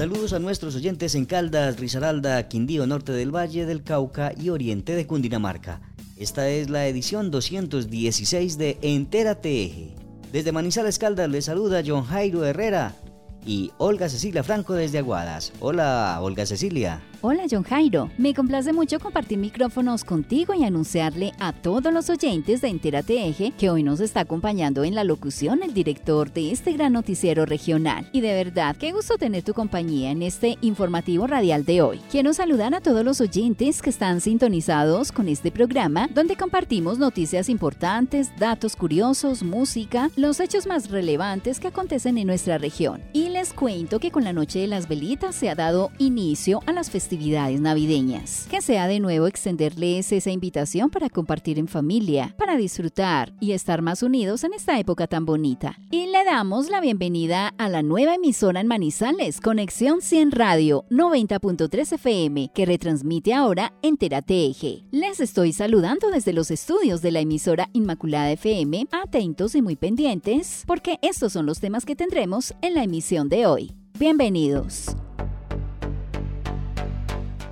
[0.00, 4.94] Saludos a nuestros oyentes en Caldas, Risaralda, Quindío, Norte del Valle del Cauca y Oriente
[4.94, 5.82] de Cundinamarca.
[6.16, 9.94] Esta es la edición 216 de Entérate Eje.
[10.32, 12.96] Desde Manizales Caldas les saluda John Jairo Herrera
[13.44, 15.52] y Olga Cecilia Franco desde Aguadas.
[15.60, 17.02] Hola, Olga Cecilia.
[17.22, 22.62] Hola John Jairo, me complace mucho compartir micrófonos contigo y anunciarle a todos los oyentes
[22.62, 26.72] de Entérate Eje que hoy nos está acompañando en la locución el director de este
[26.72, 28.08] gran noticiero regional.
[28.12, 32.00] Y de verdad, qué gusto tener tu compañía en este informativo radial de hoy.
[32.10, 37.50] Quiero saludar a todos los oyentes que están sintonizados con este programa donde compartimos noticias
[37.50, 43.02] importantes, datos curiosos, música, los hechos más relevantes que acontecen en nuestra región.
[43.12, 46.72] Y les cuento que con la Noche de las Velitas se ha dado inicio a
[46.72, 48.46] las festividades actividades navideñas.
[48.48, 53.82] Que sea de nuevo extenderles esa invitación para compartir en familia, para disfrutar y estar
[53.82, 55.76] más unidos en esta época tan bonita.
[55.90, 61.94] Y le damos la bienvenida a la nueva emisora en Manizales, Conexión 100 Radio 90.3
[61.94, 64.84] FM, que retransmite ahora Entérate Eje.
[64.92, 70.62] Les estoy saludando desde los estudios de la emisora Inmaculada FM, atentos y muy pendientes,
[70.64, 73.72] porque estos son los temas que tendremos en la emisión de hoy.
[73.98, 74.94] Bienvenidos.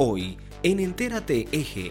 [0.00, 1.91] Hoy en Entérate Eje.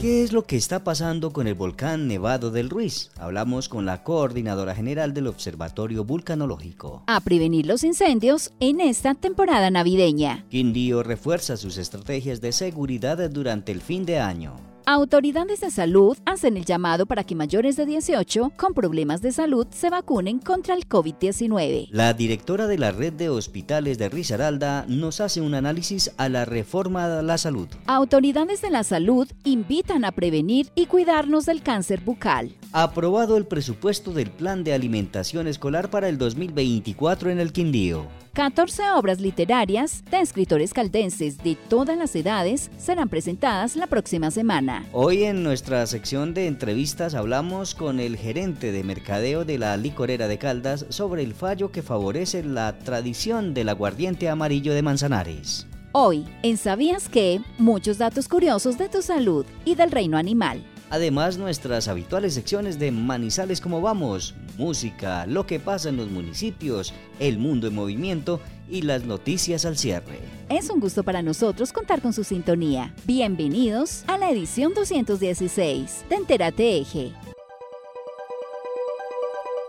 [0.00, 3.10] ¿Qué es lo que está pasando con el volcán Nevado del Ruiz?
[3.18, 7.02] Hablamos con la coordinadora general del Observatorio Vulcanológico.
[7.08, 10.44] A prevenir los incendios en esta temporada navideña.
[10.48, 14.69] Quindío refuerza sus estrategias de seguridad durante el fin de año.
[14.92, 19.68] Autoridades de salud hacen el llamado para que mayores de 18 con problemas de salud
[19.70, 21.86] se vacunen contra el COVID-19.
[21.92, 26.44] La directora de la red de hospitales de Risaralda nos hace un análisis a la
[26.44, 27.68] reforma de la salud.
[27.86, 32.56] Autoridades de la salud invitan a prevenir y cuidarnos del cáncer bucal.
[32.72, 38.08] Aprobado el presupuesto del Plan de Alimentación Escolar para el 2024 en el Quindío.
[38.32, 44.86] 14 obras literarias de escritores caldenses de todas las edades serán presentadas la próxima semana.
[44.92, 50.28] Hoy en nuestra sección de entrevistas hablamos con el gerente de mercadeo de la licorera
[50.28, 55.66] de Caldas sobre el fallo que favorece la tradición del aguardiente amarillo de Manzanares.
[55.92, 60.64] Hoy, en Sabías que, muchos datos curiosos de tu salud y del reino animal.
[60.90, 66.92] Además, nuestras habituales secciones de Manizales como vamos, música, lo que pasa en los municipios,
[67.20, 70.18] el mundo en movimiento y las noticias al cierre.
[70.48, 72.92] Es un gusto para nosotros contar con su sintonía.
[73.04, 77.12] Bienvenidos a la edición 216 de Entérate Eje.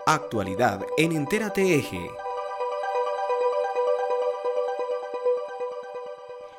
[0.07, 2.20] Actualidad en Entérate Eje.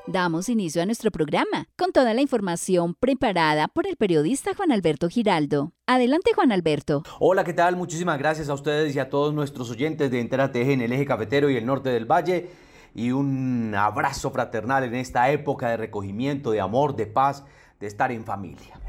[0.08, 5.08] Damos inicio a nuestro programa con toda la información preparada por el periodista Juan Alberto
[5.08, 5.74] Giraldo.
[5.86, 7.04] Adelante Juan Alberto.
[7.20, 7.76] Hola, ¿qué tal?
[7.76, 11.50] Muchísimas gracias a ustedes y a todos nuestros oyentes de Entérate en el eje cafetero
[11.50, 12.50] y el norte del valle.
[12.96, 17.44] Y un abrazo fraternal en esta época de recogimiento, de amor, de paz,
[17.78, 18.80] de estar en familia.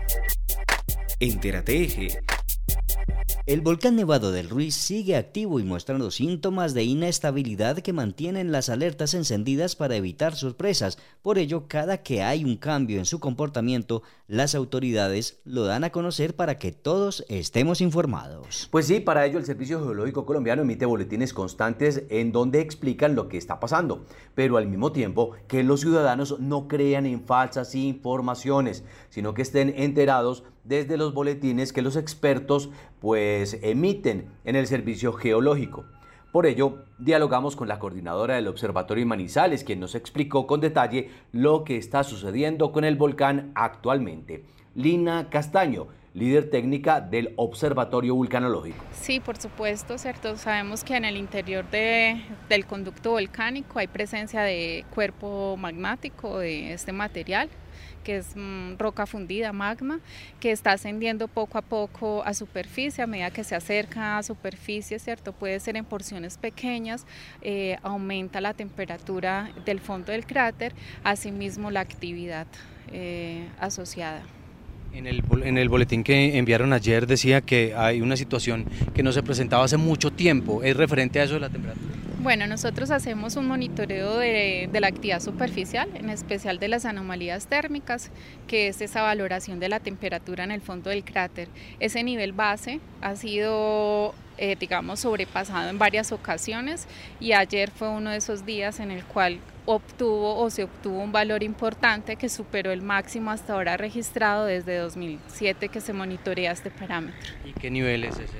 [1.19, 2.07] Entérate Eje
[3.45, 8.69] el volcán Nevado del Ruiz sigue activo y mostrando síntomas de inestabilidad que mantienen las
[8.69, 10.97] alertas encendidas para evitar sorpresas.
[11.21, 15.89] Por ello, cada que hay un cambio en su comportamiento, las autoridades lo dan a
[15.89, 18.69] conocer para que todos estemos informados.
[18.71, 23.27] Pues sí, para ello el Servicio Geológico Colombiano emite boletines constantes en donde explican lo
[23.27, 24.05] que está pasando,
[24.35, 29.73] pero al mismo tiempo que los ciudadanos no crean en falsas informaciones, sino que estén
[29.75, 32.69] enterados desde los boletines que los expertos
[32.99, 35.85] pues emiten en el servicio geológico.
[36.31, 41.63] Por ello, dialogamos con la coordinadora del Observatorio Manizales, quien nos explicó con detalle lo
[41.63, 44.43] que está sucediendo con el volcán actualmente.
[44.73, 48.83] Lina Castaño, líder técnica del Observatorio Vulcanológico.
[48.93, 50.35] Sí, por supuesto, ¿cierto?
[50.37, 56.93] Sabemos que en el interior del conducto volcánico hay presencia de cuerpo magmático de este
[56.93, 57.47] material
[58.03, 59.99] que es mm, roca fundida, magma,
[60.39, 64.99] que está ascendiendo poco a poco a superficie, a medida que se acerca a superficie,
[64.99, 65.33] ¿cierto?
[65.33, 67.05] Puede ser en porciones pequeñas,
[67.41, 70.73] eh, aumenta la temperatura del fondo del cráter,
[71.03, 72.47] asimismo la actividad
[72.91, 74.21] eh, asociada.
[74.93, 79.11] En el, en el, boletín que enviaron ayer decía que hay una situación que no
[79.11, 80.61] se presentaba hace mucho tiempo.
[80.61, 82.02] ¿Es referente a eso de la temperatura?
[82.23, 88.11] Bueno, nosotros hacemos un monitoreo de, la actividad superficial, en especial de las anomalías térmicas,
[88.47, 91.49] que es esa valoración de la temperatura en el fondo del cráter.
[91.81, 96.87] Ese nivel base ha sido, eh, digamos, sobrepasado en varias ocasiones
[97.19, 101.11] y ayer fue uno de esos días en el cual obtuvo o se obtuvo un
[101.11, 106.71] valor importante que superó el máximo hasta ahora registrado desde 2007 que se monitorea este
[106.71, 107.33] parámetro.
[107.43, 108.37] ¿Y qué nivel es ese?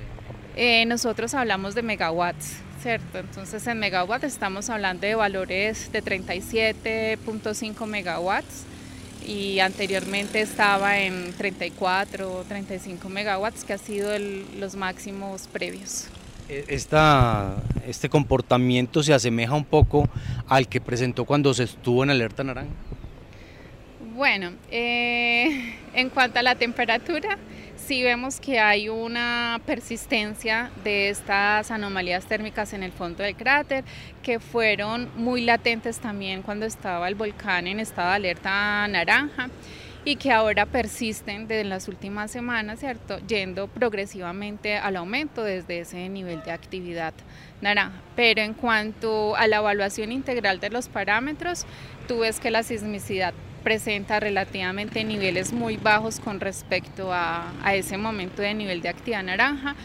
[0.56, 3.18] Eh, nosotros hablamos de megawatts, ¿cierto?
[3.20, 8.66] Entonces en megawatts estamos hablando de valores de 37.5 megawatts
[9.26, 14.12] y anteriormente estaba en 34 o 35 megawatts, que ha sido
[14.60, 16.08] los máximos previos.
[16.50, 17.56] E, esta,
[17.88, 20.10] este comportamiento se asemeja un poco
[20.50, 22.74] al que presentó cuando se estuvo en alerta naranja.
[24.14, 27.38] Bueno, eh, en cuanto a la temperatura,
[27.86, 33.84] sí vemos que hay una persistencia de estas anomalías térmicas en el fondo del cráter
[34.22, 39.50] que fueron muy latentes también cuando estaba el volcán en estado de alerta naranja
[40.06, 43.20] y que ahora persisten desde las últimas semanas, ¿cierto?
[43.28, 47.14] Yendo progresivamente al aumento desde ese nivel de actividad
[47.62, 48.02] naranja.
[48.16, 51.66] Pero en cuanto a la evaluación integral de los parámetros,
[52.08, 58.42] tú ves que la sismicidad presenta relativamente niveles muy bajos con respecto a, ese momento
[58.42, 59.76] de nivel de actividad naranja,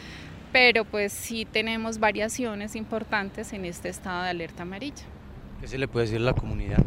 [0.52, 5.04] pero pues sí tenemos variaciones importantes en este estado de alerta amarilla.
[5.60, 6.82] ¿Qué se le puede decir a la comunidad?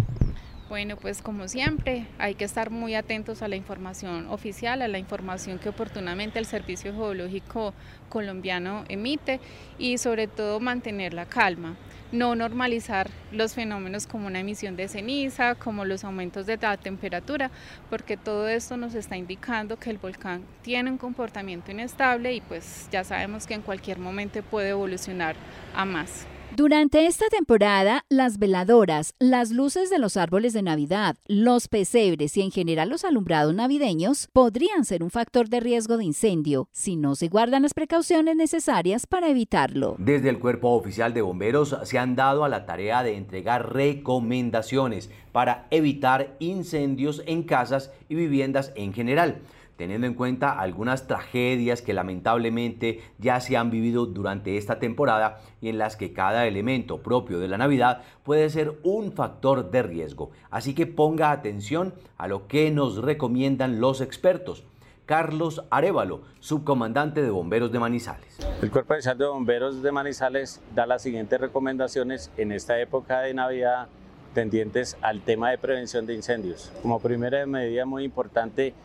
[0.70, 5.00] Bueno, pues como siempre, hay que estar muy atentos a la información oficial, a la
[5.00, 7.74] información que oportunamente el Servicio Geológico
[8.08, 9.42] colombiano emite
[9.78, 11.76] y sobre todo mantener la calma
[12.12, 17.52] no normalizar los fenómenos como una emisión de ceniza, como los aumentos de temperatura,
[17.90, 22.88] porque todo esto nos está indicando que el volcán tiene un comportamiento inestable y pues
[22.92, 25.36] ya sabemos que en cualquier momento puede evolucionar
[25.76, 26.28] a más.
[26.58, 32.42] Durante esta temporada, las veladoras, las luces de los árboles de Navidad, los pesebres y
[32.42, 37.16] en general los alumbrados navideños podrían ser un factor de riesgo de incendio si no
[37.16, 39.96] se guardan las precauciones necesarias para evitarlo.
[39.98, 45.10] Desde el Cuerpo Oficial de Bomberos se han dado a la tarea de entregar recomendaciones
[45.32, 49.42] para evitar incendios en casas y viviendas en general
[49.82, 55.70] teniendo en cuenta algunas tragedias que lamentablemente ya se han vivido durante esta temporada y
[55.70, 60.30] en las que cada elemento propio de la Navidad puede ser un factor de riesgo.
[60.52, 64.66] Así que ponga atención a lo que nos recomiendan los expertos.
[65.08, 68.38] Carlos Arevalo, subcomandante de Bomberos de Manizales.
[68.62, 73.34] El Cuerpo de de Bomberos de Manizales da las siguientes recomendaciones en esta época de
[73.34, 73.88] Navidad
[74.36, 76.72] tendientes al tema de prevención de incendios.
[76.84, 78.76] Como primera medida muy importante,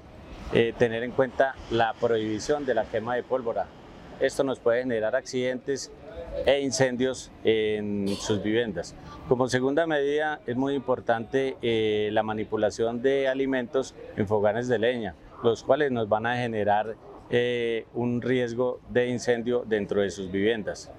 [0.53, 3.67] eh, tener en cuenta la prohibición de la quema de pólvora.
[4.21, 5.93] Esto nos puede generar accidentes
[6.45, 8.95] e incendios en sus viviendas.
[9.29, 15.15] Como segunda medida es muy importante eh, la manipulación de alimentos en foganes de leña,
[15.43, 16.97] los cuales nos van a generar
[17.31, 20.91] eh, un riesgo de incendio dentro de sus viviendas.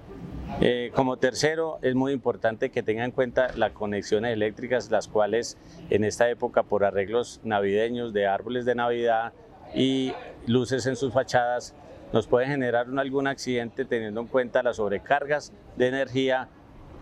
[0.94, 5.56] Como tercero, es muy importante que tengan en cuenta las conexiones eléctricas, las cuales
[5.90, 9.32] en esta época por arreglos navideños de árboles de Navidad
[9.74, 10.12] y
[10.46, 11.74] luces en sus fachadas,
[12.12, 16.48] nos puede generar algún accidente teniendo en cuenta las sobrecargas de energía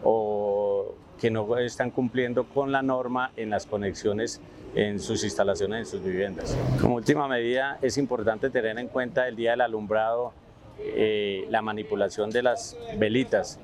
[0.02, 4.40] o que no están cumpliendo con la norma en las conexiones
[4.75, 6.56] en sus instalaciones, en sus viviendas.
[6.80, 10.35] Como última medida, es importante tener en cuenta el día del alumbrado,
[10.78, 13.59] eh, la manipulación de las velitas,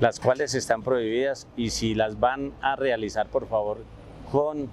[0.00, 3.78] las cuales están prohibidas y si las van a realizar, por favor,
[4.32, 4.68] con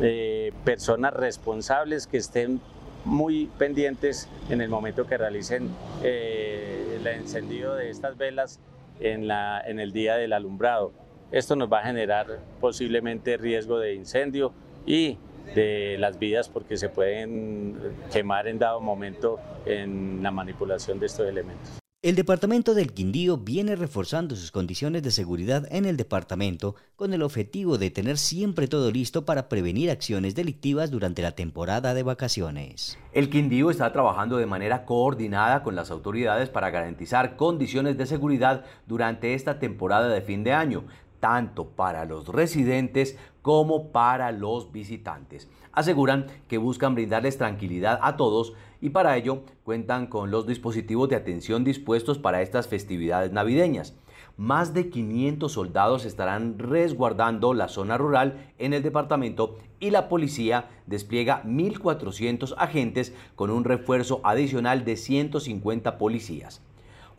[0.00, 2.60] eh, personas responsables que estén
[3.04, 5.70] muy pendientes en el momento que realicen
[6.02, 8.60] eh, el encendido de estas velas
[9.00, 10.92] en, la, en el día del alumbrado.
[11.32, 14.52] Esto nos va a generar posiblemente riesgo de incendio
[14.86, 15.18] y
[15.54, 17.76] de las vidas porque se pueden
[18.12, 21.82] quemar en dado momento en la manipulación de estos elementos.
[22.04, 27.22] El departamento del Quindío viene reforzando sus condiciones de seguridad en el departamento con el
[27.22, 32.98] objetivo de tener siempre todo listo para prevenir acciones delictivas durante la temporada de vacaciones.
[33.12, 38.64] El Quindío está trabajando de manera coordinada con las autoridades para garantizar condiciones de seguridad
[38.88, 40.82] durante esta temporada de fin de año,
[41.20, 45.48] tanto para los residentes como para los visitantes.
[45.72, 51.16] Aseguran que buscan brindarles tranquilidad a todos y para ello cuentan con los dispositivos de
[51.16, 53.94] atención dispuestos para estas festividades navideñas.
[54.36, 60.70] Más de 500 soldados estarán resguardando la zona rural en el departamento y la policía
[60.86, 66.62] despliega 1.400 agentes con un refuerzo adicional de 150 policías.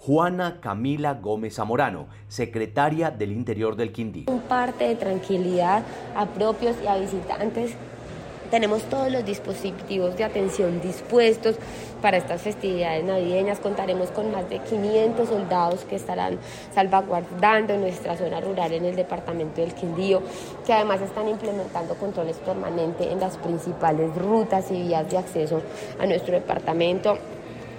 [0.05, 4.25] Juana Camila Gómez Zamorano, secretaria del Interior del Quindío.
[4.27, 5.81] Un parte de tranquilidad
[6.13, 7.77] a propios y a visitantes
[8.51, 11.55] tenemos todos los dispositivos de atención dispuestos
[12.01, 13.59] para estas festividades navideñas.
[13.59, 16.37] Contaremos con más de 500 soldados que estarán
[16.75, 20.21] salvaguardando nuestra zona rural en el departamento del Quindío,
[20.65, 25.61] que además están implementando controles permanentes en las principales rutas y vías de acceso
[25.97, 27.17] a nuestro departamento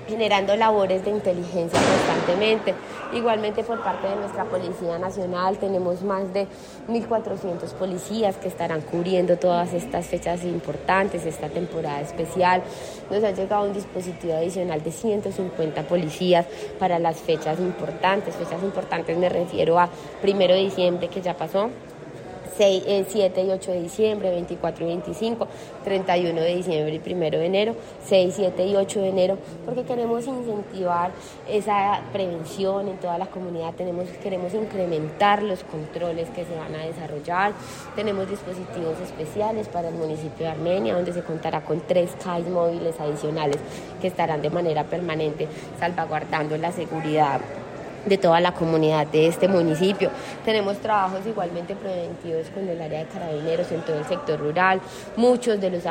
[0.08, 2.74] generando labores de inteligencia constantemente.
[3.12, 6.46] Igualmente por parte de nuestra Policía Nacional tenemos más de
[6.88, 12.62] 1.400 policías que estarán cubriendo todas estas fechas importantes, esta temporada especial.
[13.10, 16.46] Nos ha llegado un dispositivo adicional de 150 policías
[16.78, 18.34] para las fechas importantes.
[18.34, 19.88] Fechas importantes me refiero a
[20.20, 21.70] primero de diciembre que ya pasó,
[22.56, 25.48] 6, 7 y 8 de diciembre, 24 y 25,
[25.84, 30.26] 31 de diciembre y 1 de enero, 6, 7 y 8 de enero, porque queremos
[30.26, 31.10] incentivar
[31.48, 36.84] esa prevención en toda la comunidad, tenemos, queremos incrementar los controles que se van a
[36.84, 37.52] desarrollar,
[37.96, 42.98] tenemos dispositivos especiales para el municipio de Armenia, donde se contará con tres CAIs móviles
[43.00, 43.58] adicionales
[44.00, 47.40] que estarán de manera permanente salvaguardando la seguridad
[48.06, 50.10] de toda la comunidad de este municipio.
[50.44, 54.80] Tenemos trabajos igualmente preventivos con el área de carabineros en todo el sector rural.
[55.16, 55.84] Muchos de los,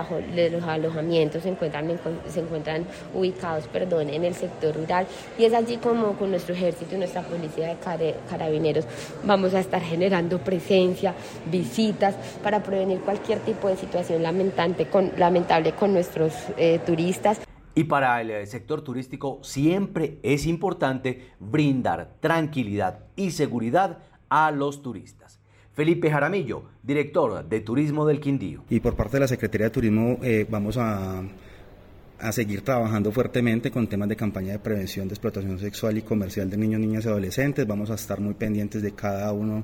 [0.63, 5.05] alojamientos se encuentran, se encuentran ubicados perdón, en el sector rural
[5.37, 8.85] y es allí como con nuestro ejército y nuestra policía de carabineros
[9.23, 11.13] vamos a estar generando presencia,
[11.45, 17.39] visitas para prevenir cualquier tipo de situación lamentante con, lamentable con nuestros eh, turistas.
[17.75, 23.99] Y para el eh, sector turístico siempre es importante brindar tranquilidad y seguridad
[24.29, 25.39] a los turistas.
[25.73, 28.63] Felipe Jaramillo, director de Turismo del Quindío.
[28.69, 31.23] Y por parte de la Secretaría de Turismo eh, vamos a,
[32.19, 36.47] a, seguir trabajando fuertemente con temas de campaña de prevención de explotación sexual y comercial
[36.51, 37.65] de niños, niñas y adolescentes.
[37.65, 39.63] Vamos a estar muy pendientes de cada uno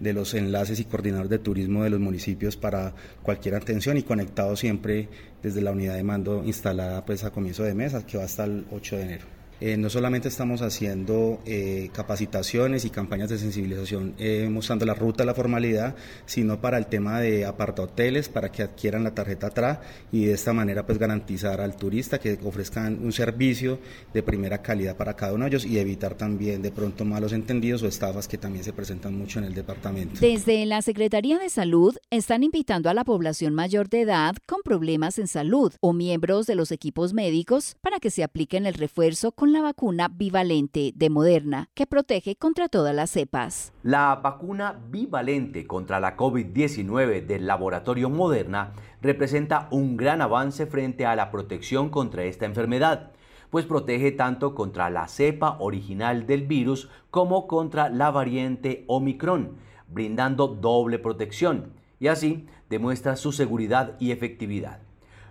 [0.00, 4.56] de los enlaces y coordinadores de turismo de los municipios para cualquier atención y conectado
[4.56, 5.08] siempre
[5.42, 8.66] desde la unidad de mando instalada pues a comienzo de mes, que va hasta el
[8.70, 9.33] 8 de enero.
[9.60, 15.22] Eh, no solamente estamos haciendo eh, capacitaciones y campañas de sensibilización eh, mostrando la ruta
[15.22, 15.94] a la formalidad,
[16.26, 19.80] sino para el tema de apartahoteles, para que adquieran la tarjeta TRA
[20.10, 23.78] y de esta manera pues garantizar al turista que ofrezcan un servicio
[24.12, 27.82] de primera calidad para cada uno de ellos y evitar también de pronto malos entendidos
[27.82, 30.20] o estafas que también se presentan mucho en el departamento.
[30.20, 35.18] Desde la Secretaría de Salud están invitando a la población mayor de edad con problemas
[35.18, 39.62] en salud o miembros de los equipos médicos para que se apliquen el refuerzo la
[39.62, 43.72] vacuna bivalente de Moderna, que protege contra todas las cepas.
[43.82, 48.72] La vacuna bivalente contra la COVID-19 del laboratorio Moderna
[49.02, 53.12] representa un gran avance frente a la protección contra esta enfermedad,
[53.50, 59.56] pues protege tanto contra la cepa original del virus como contra la variante Omicron,
[59.88, 64.80] brindando doble protección y así demuestra su seguridad y efectividad.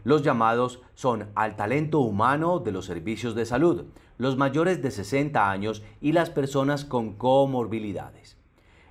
[0.03, 3.85] Los llamados son al talento humano de los servicios de salud,
[4.17, 8.37] los mayores de 60 años y las personas con comorbilidades.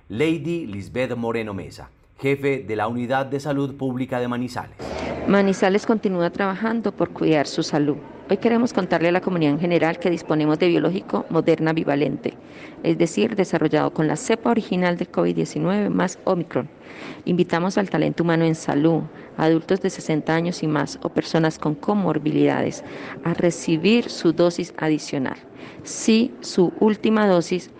[0.09, 1.89] Lady Lisbeth Moreno Mesa,
[2.19, 4.77] jefe de la Unidad de Salud Pública de Manizales.
[5.27, 7.97] Manizales continúa trabajando por cuidar su salud.
[8.29, 12.33] Hoy queremos contarle a la comunidad en general que disponemos de biológico Moderna Bivalente,
[12.81, 16.69] es decir, desarrollado con la cepa original del COVID-19 más Omicron.
[17.25, 19.01] Invitamos al talento humano en salud,
[19.35, 22.85] adultos de 60 años y más o personas con comorbilidades
[23.25, 25.35] a recibir su dosis adicional
[25.83, 27.71] si su última dosis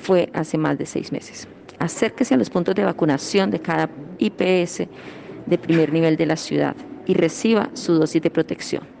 [0.00, 1.48] fue hace más de seis meses.
[1.80, 4.86] Acérquese a los puntos de vacunación de cada IPS
[5.46, 8.97] de primer nivel de la ciudad y reciba su dosis de protección.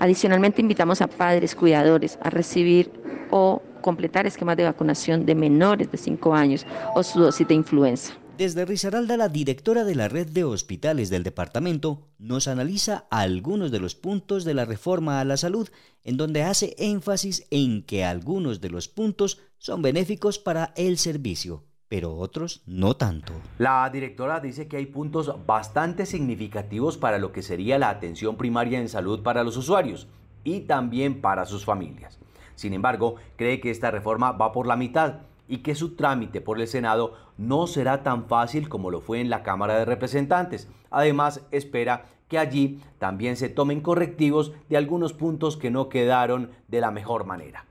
[0.00, 2.90] Adicionalmente, invitamos a padres, cuidadores a recibir
[3.30, 8.14] o completar esquemas de vacunación de menores de 5 años o su dosis de influenza.
[8.38, 13.80] Desde Risaralda, la directora de la red de hospitales del departamento nos analiza algunos de
[13.80, 15.68] los puntos de la reforma a la salud,
[16.04, 21.64] en donde hace énfasis en que algunos de los puntos son benéficos para el servicio,
[21.90, 23.32] pero otros no tanto.
[23.58, 28.78] La directora dice que hay puntos bastante significativos para lo que sería la atención primaria
[28.78, 30.06] en salud para los usuarios
[30.44, 32.20] y también para sus familias.
[32.54, 36.60] Sin embargo, cree que esta reforma va por la mitad y que su trámite por
[36.60, 40.68] el Senado no será tan fácil como lo fue en la Cámara de Representantes.
[40.92, 46.80] Además, espera que allí también se tomen correctivos de algunos puntos que no quedaron de
[46.80, 47.66] la mejor manera.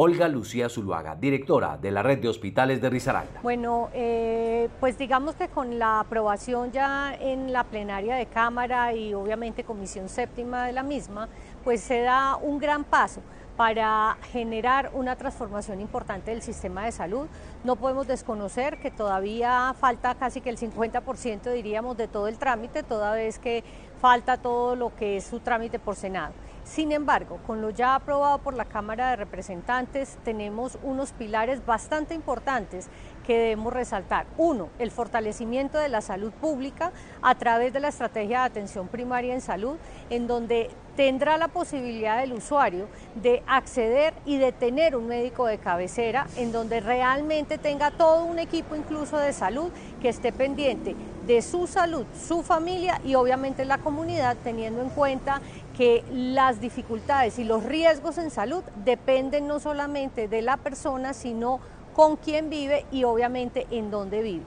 [0.00, 3.40] Olga Lucía Zuluaga, directora de la red de hospitales de Risaralda.
[3.42, 9.12] Bueno, eh, pues digamos que con la aprobación ya en la plenaria de Cámara y
[9.12, 11.28] obviamente Comisión Séptima de la misma,
[11.64, 13.22] pues se da un gran paso
[13.56, 17.26] para generar una transformación importante del sistema de salud.
[17.64, 22.84] No podemos desconocer que todavía falta casi que el 50% diríamos de todo el trámite,
[22.84, 23.64] toda vez que
[24.00, 26.34] falta todo lo que es su trámite por Senado.
[26.68, 32.14] Sin embargo, con lo ya aprobado por la Cámara de Representantes, tenemos unos pilares bastante
[32.14, 32.88] importantes
[33.26, 34.26] que debemos resaltar.
[34.36, 39.32] Uno, el fortalecimiento de la salud pública a través de la estrategia de atención primaria
[39.32, 39.78] en salud,
[40.10, 45.58] en donde tendrá la posibilidad del usuario de acceder y de tener un médico de
[45.58, 49.70] cabecera, en donde realmente tenga todo un equipo incluso de salud
[50.02, 50.96] que esté pendiente
[51.26, 55.42] de su salud, su familia y obviamente la comunidad, teniendo en cuenta
[55.78, 61.60] que las dificultades y los riesgos en salud dependen no solamente de la persona, sino
[61.94, 64.44] con quién vive y obviamente en dónde vive.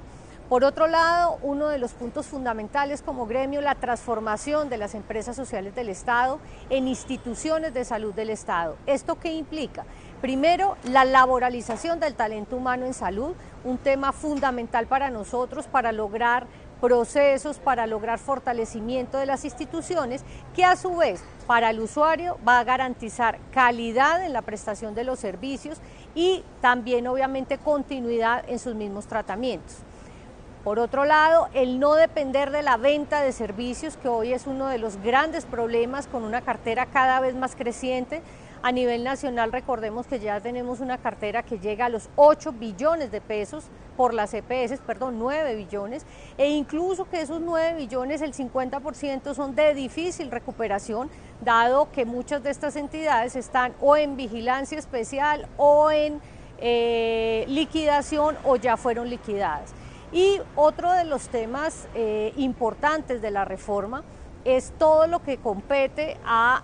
[0.50, 5.34] Por otro lado, uno de los puntos fundamentales como gremio, la transformación de las empresas
[5.34, 8.76] sociales del Estado en instituciones de salud del Estado.
[8.86, 9.86] ¿Esto qué implica?
[10.20, 13.32] Primero, la laboralización del talento humano en salud,
[13.64, 16.46] un tema fundamental para nosotros para lograr
[16.82, 20.24] procesos para lograr fortalecimiento de las instituciones
[20.56, 25.04] que a su vez para el usuario va a garantizar calidad en la prestación de
[25.04, 25.80] los servicios
[26.16, 29.78] y también obviamente continuidad en sus mismos tratamientos.
[30.64, 34.68] Por otro lado, el no depender de la venta de servicios, que hoy es uno
[34.68, 38.22] de los grandes problemas con una cartera cada vez más creciente,
[38.64, 43.12] a nivel nacional recordemos que ya tenemos una cartera que llega a los 8 billones
[43.12, 43.66] de pesos
[43.98, 46.06] por las EPS, perdón, 9 billones,
[46.38, 51.10] e incluso que esos 9 billones, el 50% son de difícil recuperación,
[51.42, 56.22] dado que muchas de estas entidades están o en vigilancia especial o en
[56.60, 59.74] eh, liquidación o ya fueron liquidadas.
[60.12, 64.04] Y otro de los temas eh, importantes de la reforma
[64.46, 66.64] es todo lo que compete a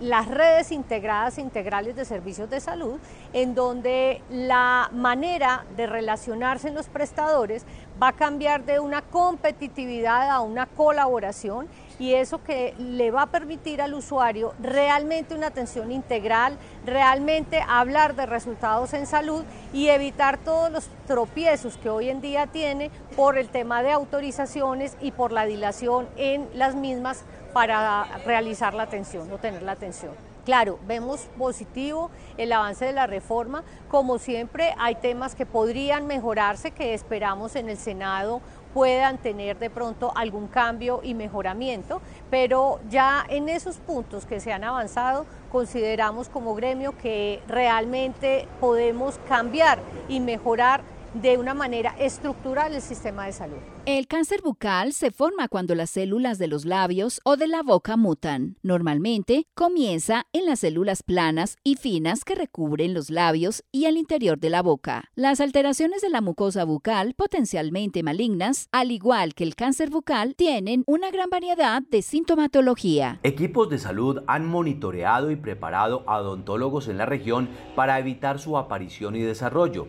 [0.00, 2.98] las redes integradas integrales de servicios de salud,
[3.32, 7.64] en donde la manera de relacionarse en los prestadores
[8.02, 13.26] va a cambiar de una competitividad a una colaboración y eso que le va a
[13.26, 16.56] permitir al usuario realmente una atención integral,
[16.86, 22.46] realmente hablar de resultados en salud y evitar todos los tropiezos que hoy en día
[22.46, 28.74] tiene por el tema de autorizaciones y por la dilación en las mismas para realizar
[28.74, 30.12] la atención o tener la atención.
[30.48, 33.64] Claro, vemos positivo el avance de la reforma.
[33.90, 38.40] Como siempre, hay temas que podrían mejorarse, que esperamos en el Senado
[38.74, 42.00] puedan tener de pronto algún cambio y mejoramiento,
[42.30, 49.18] pero ya en esos puntos que se han avanzado, consideramos como gremio que realmente podemos
[49.28, 49.78] cambiar
[50.08, 50.82] y mejorar
[51.14, 53.56] de una manera estructural el sistema de salud.
[53.86, 57.96] El cáncer bucal se forma cuando las células de los labios o de la boca
[57.96, 58.56] mutan.
[58.62, 64.38] Normalmente comienza en las células planas y finas que recubren los labios y el interior
[64.38, 65.04] de la boca.
[65.14, 70.84] Las alteraciones de la mucosa bucal, potencialmente malignas, al igual que el cáncer bucal, tienen
[70.86, 73.20] una gran variedad de sintomatología.
[73.22, 78.58] Equipos de salud han monitoreado y preparado a odontólogos en la región para evitar su
[78.58, 79.88] aparición y desarrollo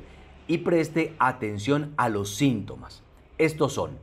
[0.49, 3.03] y preste atención a los síntomas.
[3.37, 3.99] Estos son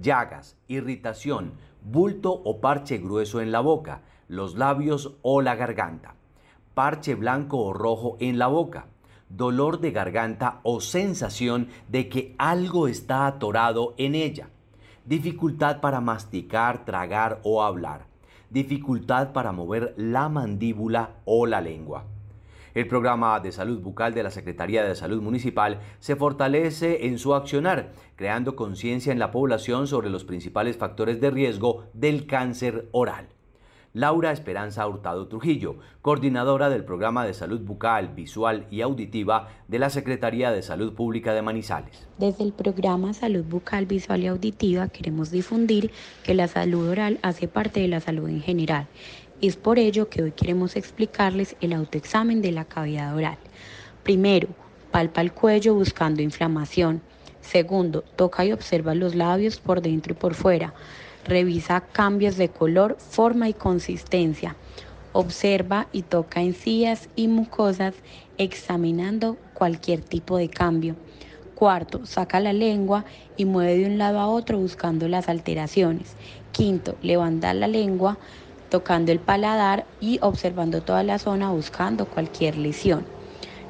[0.00, 6.14] llagas, irritación, bulto o parche grueso en la boca, los labios o la garganta,
[6.72, 8.86] parche blanco o rojo en la boca,
[9.28, 14.48] dolor de garganta o sensación de que algo está atorado en ella,
[15.04, 18.06] dificultad para masticar, tragar o hablar,
[18.48, 22.06] dificultad para mover la mandíbula o la lengua.
[22.72, 27.34] El programa de salud bucal de la Secretaría de Salud Municipal se fortalece en su
[27.34, 33.28] accionar, creando conciencia en la población sobre los principales factores de riesgo del cáncer oral.
[33.92, 39.90] Laura Esperanza Hurtado Trujillo, coordinadora del programa de salud bucal, visual y auditiva de la
[39.90, 42.06] Secretaría de Salud Pública de Manizales.
[42.16, 45.90] Desde el programa Salud Bucal, Visual y Auditiva queremos difundir
[46.22, 48.86] que la salud oral hace parte de la salud en general
[49.40, 53.38] es por ello que hoy queremos explicarles el autoexamen de la cavidad oral.
[54.02, 54.48] Primero,
[54.90, 57.00] palpa el cuello buscando inflamación.
[57.40, 60.74] Segundo, toca y observa los labios por dentro y por fuera.
[61.24, 64.56] Revisa cambios de color, forma y consistencia.
[65.12, 67.94] Observa y toca encías y mucosas
[68.38, 70.96] examinando cualquier tipo de cambio.
[71.54, 73.04] Cuarto, saca la lengua
[73.36, 76.14] y mueve de un lado a otro buscando las alteraciones.
[76.52, 78.18] Quinto, levanta la lengua
[78.70, 83.04] tocando el paladar y observando toda la zona buscando cualquier lesión.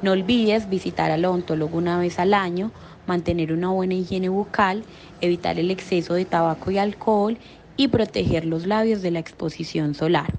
[0.01, 2.71] No olvides visitar al odontólogo una vez al año,
[3.05, 4.83] mantener una buena higiene bucal,
[5.19, 7.37] evitar el exceso de tabaco y alcohol
[7.77, 10.33] y proteger los labios de la exposición solar.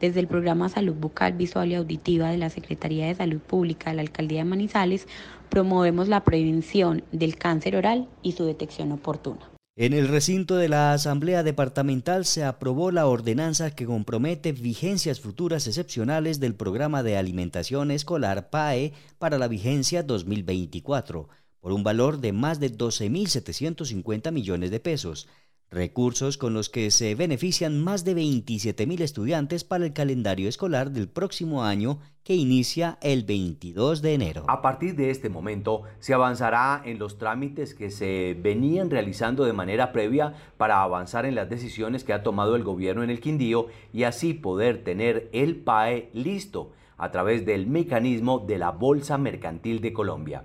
[0.00, 3.96] Desde el programa Salud Bucal, Visual y Auditiva de la Secretaría de Salud Pública de
[3.96, 5.06] la Alcaldía de Manizales,
[5.48, 9.53] promovemos la prevención del cáncer oral y su detección oportuna.
[9.76, 15.66] En el recinto de la Asamblea Departamental se aprobó la ordenanza que compromete vigencias futuras
[15.66, 22.32] excepcionales del programa de alimentación escolar PAE para la vigencia 2024, por un valor de
[22.32, 25.26] más de 12.750 millones de pesos
[25.74, 31.08] recursos con los que se benefician más de 27.000 estudiantes para el calendario escolar del
[31.08, 34.44] próximo año que inicia el 22 de enero.
[34.48, 39.52] A partir de este momento se avanzará en los trámites que se venían realizando de
[39.52, 43.66] manera previa para avanzar en las decisiones que ha tomado el gobierno en el Quindío
[43.92, 49.80] y así poder tener el PAE listo a través del mecanismo de la Bolsa Mercantil
[49.80, 50.44] de Colombia.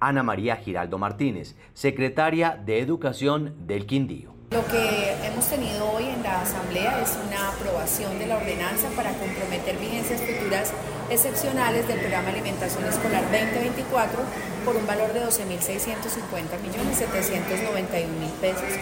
[0.00, 4.39] Ana María Giraldo Martínez, secretaria de Educación del Quindío.
[4.50, 9.12] Lo que hemos tenido hoy en la Asamblea es una aprobación de la ordenanza para
[9.12, 10.72] comprometer vigencias futuras
[11.08, 14.18] excepcionales del programa Alimentación Escolar 2024
[14.64, 18.74] por un valor de 12.650 millones 791 mil pesos.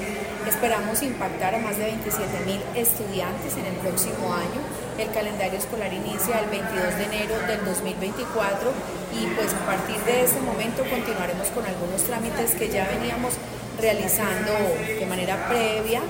[0.48, 4.64] Esperamos impactar a más de 27 mil estudiantes en el próximo año.
[4.96, 8.72] El calendario escolar inicia el 22 de enero del 2024
[9.20, 13.36] y pues a partir de ese momento continuaremos con algunos trámites que ya veníamos
[13.80, 14.52] realizando
[14.98, 16.00] de manera previa,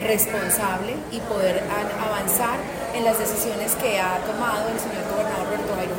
[0.00, 1.62] responsable y poder
[2.00, 2.58] avanzar
[2.94, 5.98] en las decisiones que ha tomado el señor gobernador Roberto Jairo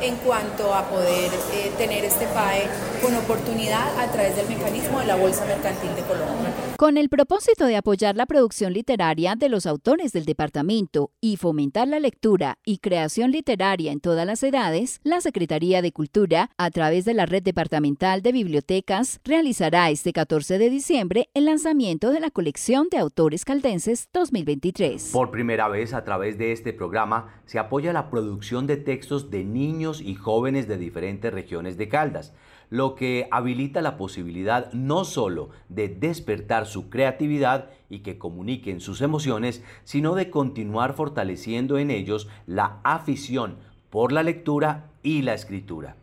[0.00, 2.68] en cuanto a poder eh, tener este PAE
[3.02, 6.52] con oportunidad a través del mecanismo de la Bolsa Mercantil de Colombia.
[6.78, 11.88] Con el propósito de apoyar la producción literaria de los autores del departamento y fomentar
[11.88, 17.04] la lectura y creación literaria en todas las edades, la Secretaría de Cultura, a través
[17.04, 22.30] de la Red Departamental de Bibliotecas, realizará este 14 de diciembre el lanzamiento de la
[22.30, 25.10] colección de autores caldenses 2023.
[25.12, 29.42] Por primera vez a través de este programa se apoya la producción de textos de
[29.42, 32.32] niños y jóvenes de diferentes regiones de Caldas
[32.70, 39.00] lo que habilita la posibilidad no solo de despertar su creatividad y que comuniquen sus
[39.00, 43.56] emociones, sino de continuar fortaleciendo en ellos la afición
[43.90, 45.96] por la lectura y la escritura.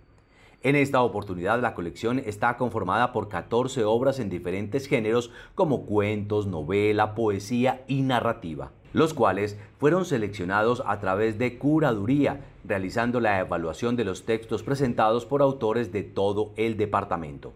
[0.64, 6.48] En esta oportunidad la colección está conformada por 14 obras en diferentes géneros como cuentos,
[6.48, 13.98] novela, poesía y narrativa los cuales fueron seleccionados a través de curaduría, realizando la evaluación
[13.98, 17.54] de los textos presentados por autores de todo el departamento.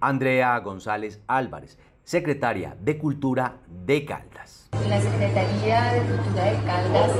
[0.00, 4.70] Andrea González Álvarez, secretaria de Cultura de Caldas.
[4.88, 7.10] La Secretaría de Cultura de Caldas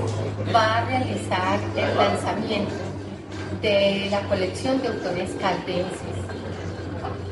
[0.54, 2.74] va a realizar el lanzamiento
[3.60, 6.16] de la colección de autores caldenses.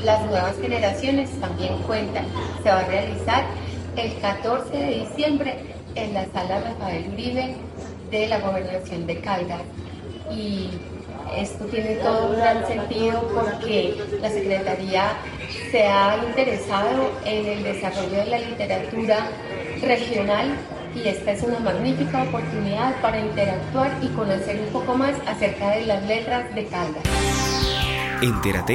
[0.05, 2.27] Las nuevas generaciones también cuentan.
[2.63, 3.47] Se va a realizar
[3.97, 7.57] el 14 de diciembre en la sala Rafael Uribe
[8.11, 9.63] de la Gobernación de Caldas.
[10.31, 10.71] Y
[11.37, 15.13] esto tiene todo un gran sentido porque la Secretaría
[15.71, 19.29] se ha interesado en el desarrollo de la literatura
[19.83, 20.57] regional
[20.95, 25.87] y esta es una magnífica oportunidad para interactuar y conocer un poco más acerca de
[25.87, 27.03] las letras de Caldas.
[28.23, 28.73] Entérate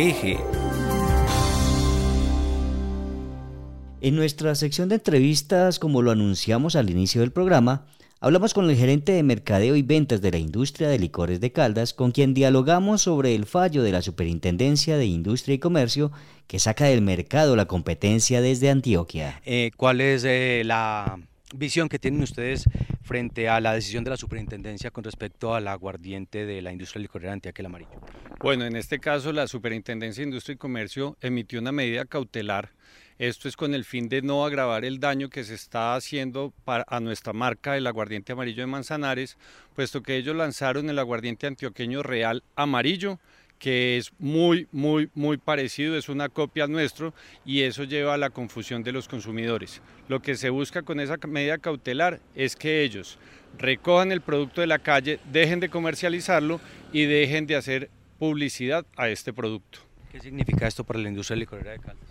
[4.01, 7.85] En nuestra sección de entrevistas, como lo anunciamos al inicio del programa,
[8.21, 11.93] hablamos con el gerente de mercadeo y ventas de la industria de licores de Caldas,
[11.93, 16.13] con quien dialogamos sobre el fallo de la Superintendencia de Industria y Comercio
[16.47, 19.41] que saca del mercado la competencia desde Antioquia.
[19.45, 21.19] Eh, ¿Cuál es eh, la
[21.53, 22.63] visión que tienen ustedes
[23.01, 27.31] frente a la decisión de la superintendencia con respecto al aguardiente de la industria licorera
[27.31, 27.99] de Antioquia el Amarillo?
[28.39, 32.71] Bueno, en este caso la Superintendencia de Industria y Comercio emitió una medida cautelar
[33.19, 36.99] esto es con el fin de no agravar el daño que se está haciendo a
[37.01, 39.37] nuestra marca el aguardiente amarillo de Manzanares,
[39.75, 43.19] puesto que ellos lanzaron el aguardiente antioqueño real amarillo,
[43.59, 47.13] que es muy, muy, muy parecido, es una copia nuestro
[47.45, 49.81] y eso lleva a la confusión de los consumidores.
[50.07, 53.19] Lo que se busca con esa medida cautelar es que ellos
[53.57, 56.61] recojan el producto de la calle, dejen de comercializarlo
[56.93, 59.79] y dejen de hacer publicidad a este producto.
[60.09, 62.07] ¿Qué significa esto para la industria licorera de Caldas?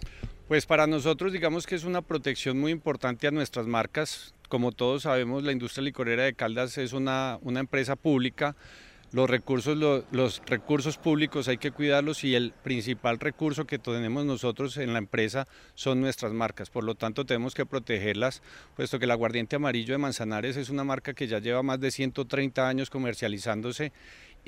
[0.49, 4.33] Pues para nosotros digamos que es una protección muy importante a nuestras marcas.
[4.49, 8.57] Como todos sabemos, la industria licorera de Caldas es una, una empresa pública.
[9.13, 9.77] Los recursos,
[10.11, 14.99] los recursos públicos hay que cuidarlos y el principal recurso que tenemos nosotros en la
[14.99, 16.71] empresa son nuestras marcas.
[16.71, 18.43] Por lo tanto, tenemos que protegerlas,
[18.75, 21.91] puesto que el aguardiente amarillo de Manzanares es una marca que ya lleva más de
[21.91, 23.93] 130 años comercializándose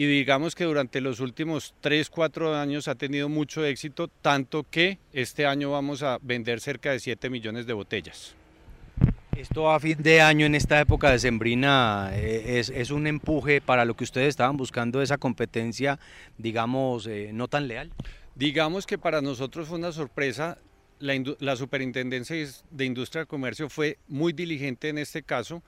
[0.00, 4.96] y digamos que durante los últimos 3, 4 años ha tenido mucho éxito, tanto que
[5.12, 8.34] este año vamos a vender cerca de 7 millones de botellas.
[9.36, 13.60] Esto a fin de año en esta época de sembrina eh, es, es un empuje
[13.60, 15.98] para lo que ustedes estaban buscando, esa competencia,
[16.38, 17.90] digamos, eh, no tan leal.
[18.34, 20.56] Digamos que para nosotros fue una sorpresa.
[20.98, 22.36] La, la Superintendencia
[22.70, 25.62] de Industria y Comercio fue muy diligente en este caso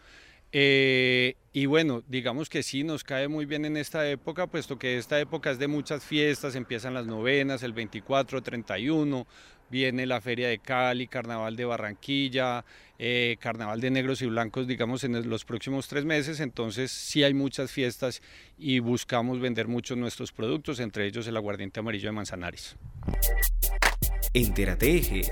[0.52, 4.98] eh, y bueno, digamos que sí, nos cae muy bien en esta época, puesto que
[4.98, 9.26] esta época es de muchas fiestas, empiezan las novenas, el 24, 31,
[9.70, 12.66] viene la Feria de Cali, Carnaval de Barranquilla,
[12.98, 17.32] eh, Carnaval de Negros y Blancos, digamos, en los próximos tres meses, entonces sí hay
[17.32, 18.20] muchas fiestas
[18.58, 22.76] y buscamos vender muchos nuestros productos, entre ellos el aguardiente amarillo de Manzanares.
[24.34, 25.22] Entérate.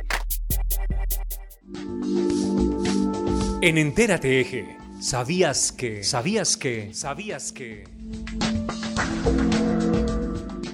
[3.63, 6.05] En Entérate Eje ¿Sabías que?
[6.05, 6.93] ¿Sabías que?
[6.93, 7.85] ¿Sabías que?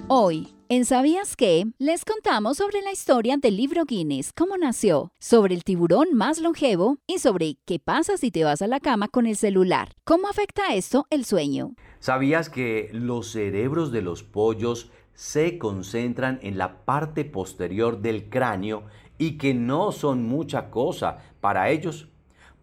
[0.09, 1.67] Hoy, en ¿Sabías que?
[1.79, 6.99] Les contamos sobre la historia del libro Guinness, cómo nació, sobre el tiburón más longevo
[7.07, 9.91] y sobre qué pasa si te vas a la cama con el celular.
[10.03, 11.75] ¿Cómo afecta esto el sueño?
[12.01, 18.87] ¿Sabías que los cerebros de los pollos se concentran en la parte posterior del cráneo
[19.19, 22.09] y que no son mucha cosa para ellos?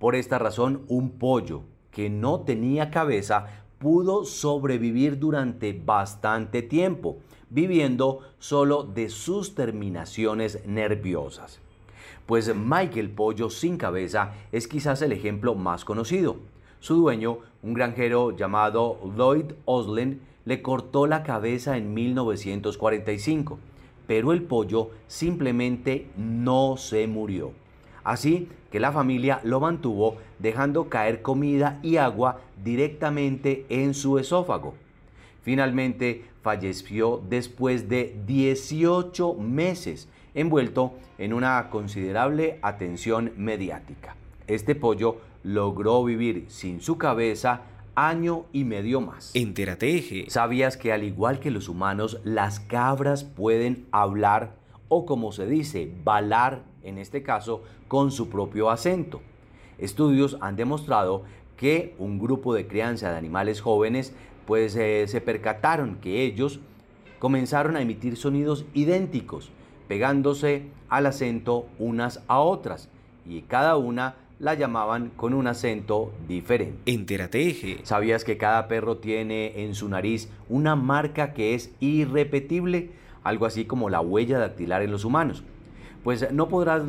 [0.03, 8.19] Por esta razón, un pollo que no tenía cabeza pudo sobrevivir durante bastante tiempo, viviendo
[8.37, 11.61] solo de sus terminaciones nerviosas.
[12.25, 16.35] Pues Michael Pollo sin cabeza es quizás el ejemplo más conocido.
[16.81, 23.57] Su dueño, un granjero llamado Lloyd Oslin, le cortó la cabeza en 1945,
[24.05, 27.62] pero el pollo simplemente no se murió.
[28.03, 34.73] Así que la familia lo mantuvo dejando caer comida y agua directamente en su esófago.
[35.41, 44.15] Finalmente falleció después de 18 meses envuelto en una considerable atención mediática.
[44.47, 47.61] Este pollo logró vivir sin su cabeza
[47.95, 49.31] año y medio más.
[49.35, 54.55] Entérate ¿Sabías que al igual que los humanos, las cabras pueden hablar
[54.89, 59.22] o como se dice, balar en este caso, con su propio acento.
[59.78, 61.24] Estudios han demostrado
[61.58, 64.13] que un grupo de crianza de animales jóvenes
[64.46, 66.60] pues eh, se percataron que ellos
[67.19, 69.50] comenzaron a emitir sonidos idénticos,
[69.88, 72.89] pegándose al acento unas a otras,
[73.26, 76.91] y cada una la llamaban con un acento diferente.
[76.91, 77.80] Entérate.
[77.84, 82.89] ¿Sabías que cada perro tiene en su nariz una marca que es irrepetible?
[83.24, 85.46] Algo así como la huella dactilar en los humanos
[86.03, 86.85] pues no podrás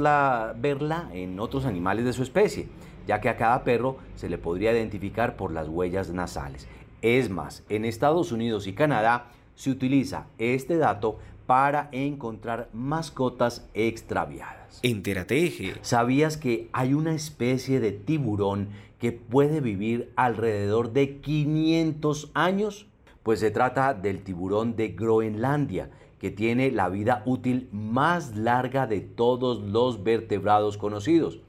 [0.60, 2.68] verla en otros animales de su especie,
[3.06, 6.66] ya que a cada perro se le podría identificar por las huellas nasales.
[7.02, 14.80] Es más, en Estados Unidos y Canadá se utiliza este dato para encontrar mascotas extraviadas.
[14.82, 15.74] Entérate.
[15.82, 22.86] ¿Sabías que hay una especie de tiburón que puede vivir alrededor de 500 años?
[23.22, 25.90] Pues se trata del tiburón de Groenlandia,
[26.24, 31.40] que tiene la vida útil más larga de todos los vertebrados conocidos,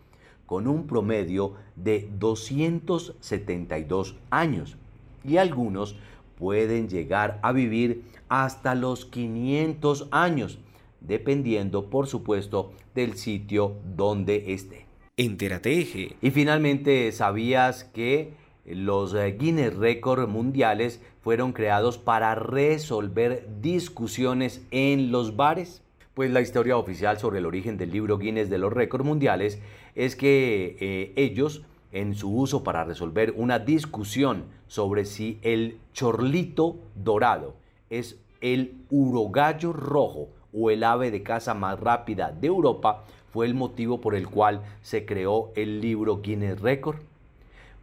[0.46, 4.76] con un promedio de 272 años.
[5.24, 5.96] Y algunos
[6.38, 10.60] pueden llegar a vivir hasta los 500 años,
[11.00, 14.88] dependiendo por supuesto del sitio donde esté.
[15.16, 16.18] Entérate.
[16.22, 18.34] Y finalmente, ¿sabías que
[18.66, 25.82] los eh, Guinness Record mundiales fueron creados para resolver discusiones en los bares.
[26.14, 29.60] Pues la historia oficial sobre el origen del libro Guinness de los récords mundiales
[29.96, 36.78] es que eh, ellos, en su uso para resolver una discusión sobre si el chorlito
[36.96, 37.56] dorado
[37.90, 43.54] es el urogallo rojo o el ave de caza más rápida de Europa, fue el
[43.54, 46.98] motivo por el cual se creó el libro Guinness Record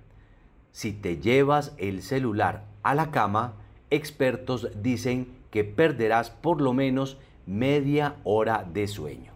[0.71, 3.55] si te llevas el celular a la cama,
[3.91, 9.33] expertos dicen que perderás por lo menos media hora de sueño.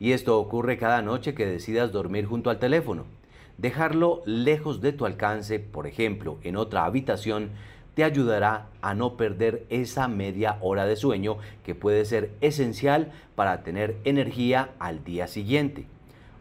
[0.00, 3.04] Y esto ocurre cada noche que decidas dormir junto al teléfono.
[3.58, 7.50] Dejarlo lejos de tu alcance, por ejemplo, en otra habitación,
[7.94, 13.62] te ayudará a no perder esa media hora de sueño que puede ser esencial para
[13.62, 15.86] tener energía al día siguiente.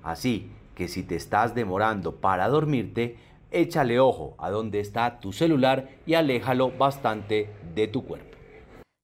[0.02, 3.18] Así que si te estás demorando para dormirte,
[3.52, 8.38] échale ojo a dónde está tu celular y aléjalo bastante de tu cuerpo.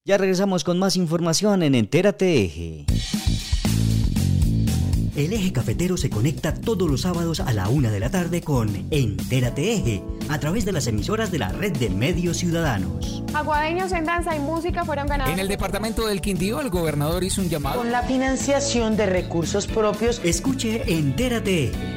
[0.06, 2.86] Ya regresamos con más información en Entérate Eje.
[5.18, 8.70] El eje cafetero se conecta todos los sábados a la una de la tarde con
[8.92, 13.24] Entérate Eje, a través de las emisoras de la red de medios ciudadanos.
[13.34, 15.34] Aguadeños en danza y música fueron ganados.
[15.34, 17.80] En el departamento del Quindío, el gobernador hizo un llamado.
[17.80, 20.22] Con la financiación de recursos propios.
[20.24, 21.97] Escuche Entérate Eje,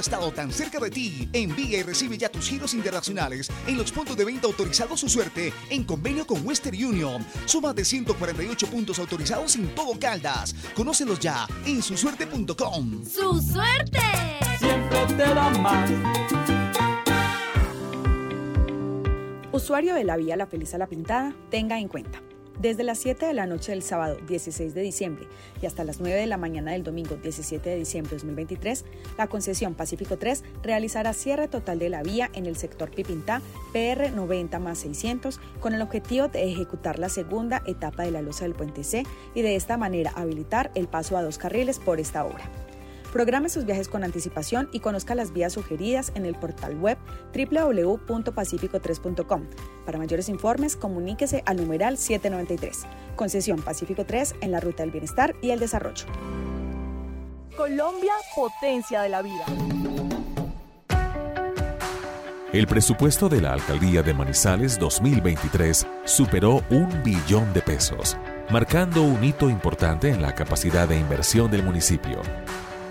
[0.00, 1.28] Había estado tan cerca de ti.
[1.32, 5.52] Envía y recibe ya tus giros internacionales en los puntos de venta autorizados su suerte
[5.68, 7.24] en convenio con Western Union.
[7.44, 10.54] Suma de 148 puntos autorizados en todo Caldas.
[10.74, 13.04] Conócelos ya en susuerte.com.
[13.04, 14.00] ¡Su suerte!
[14.58, 15.90] Siempre te da más.
[19.52, 22.22] Usuario de la vía La Feliz a la Pintada, tenga en cuenta.
[22.60, 25.26] Desde las 7 de la noche del sábado 16 de diciembre
[25.62, 28.84] y hasta las 9 de la mañana del domingo 17 de diciembre de 2023,
[29.16, 33.40] la concesión Pacífico 3 realizará cierre total de la vía en el sector Pipintá
[33.72, 38.44] PR 90 más 600 con el objetivo de ejecutar la segunda etapa de la losa
[38.44, 42.26] del puente C y de esta manera habilitar el paso a dos carriles por esta
[42.26, 42.44] obra.
[43.12, 46.96] Programe sus viajes con anticipación y conozca las vías sugeridas en el portal web
[47.34, 49.46] www.pacifico3.com.
[49.84, 52.86] Para mayores informes, comuníquese al numeral 793.
[53.16, 56.06] Concesión Pacífico 3 en la Ruta del Bienestar y el Desarrollo.
[57.56, 59.44] Colombia, potencia de la vida.
[62.52, 68.16] El presupuesto de la Alcaldía de Manizales 2023 superó un billón de pesos,
[68.50, 72.20] marcando un hito importante en la capacidad de inversión del municipio.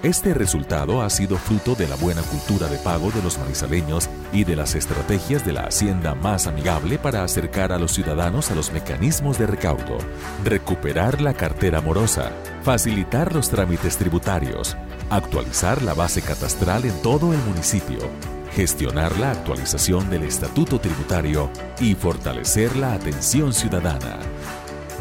[0.03, 4.45] Este resultado ha sido fruto de la buena cultura de pago de los manizaleños y
[4.45, 8.71] de las estrategias de la Hacienda más amigable para acercar a los ciudadanos a los
[8.71, 9.97] mecanismos de recaudo,
[10.45, 12.31] recuperar la cartera morosa,
[12.63, 14.77] facilitar los trámites tributarios,
[15.09, 17.99] actualizar la base catastral en todo el municipio,
[18.53, 24.17] gestionar la actualización del estatuto tributario y fortalecer la atención ciudadana.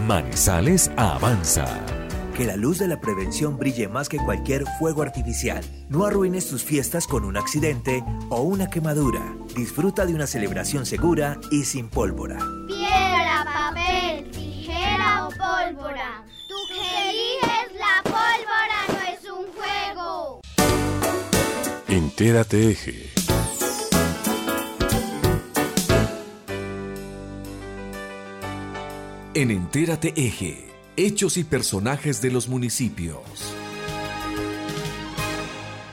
[0.04, 1.97] Manizales avanza.
[2.38, 5.64] Que la luz de la prevención brille más que cualquier fuego artificial.
[5.88, 9.34] No arruines tus fiestas con un accidente o una quemadura.
[9.56, 12.38] Disfruta de una celebración segura y sin pólvora.
[12.68, 16.24] Piedra, papel, tijera o pólvora.
[16.46, 20.40] Tú que eliges la pólvora no es un juego.
[21.88, 23.10] Entérate Eje.
[29.34, 30.67] En Entérate Eje.
[31.00, 33.20] Hechos y personajes de los municipios.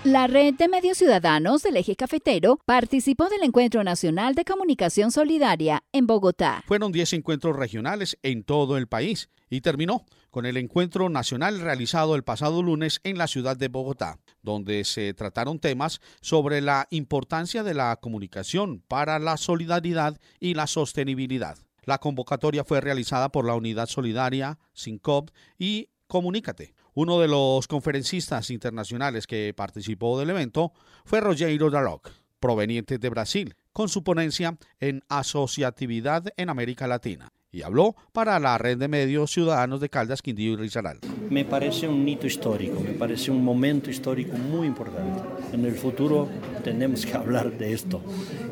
[0.04, 5.84] La red de medios ciudadanos del eje cafetero participó del Encuentro Nacional de Comunicación Solidaria
[5.92, 6.64] en Bogotá.
[6.66, 12.16] Fueron 10 encuentros regionales en todo el país y terminó con el encuentro nacional realizado
[12.16, 17.62] el pasado lunes en la ciudad de Bogotá, donde se trataron temas sobre la importancia
[17.62, 21.60] de la comunicación para la solidaridad y la sostenibilidad.
[21.86, 26.74] La convocatoria fue realizada por la Unidad Solidaria, SINCOP y Comunícate.
[26.94, 33.56] Uno de los conferencistas internacionales que participó del evento fue Rogério Daroc, proveniente de Brasil,
[33.72, 39.32] con su ponencia en asociatividad en América Latina y habló para la red de medios
[39.32, 41.08] ciudadanos de Caldas, Quindío y Risaralda.
[41.30, 45.24] Me parece un hito histórico, me parece un momento histórico muy importante.
[45.54, 46.28] En el futuro
[46.66, 48.02] tenemos que hablar de esto.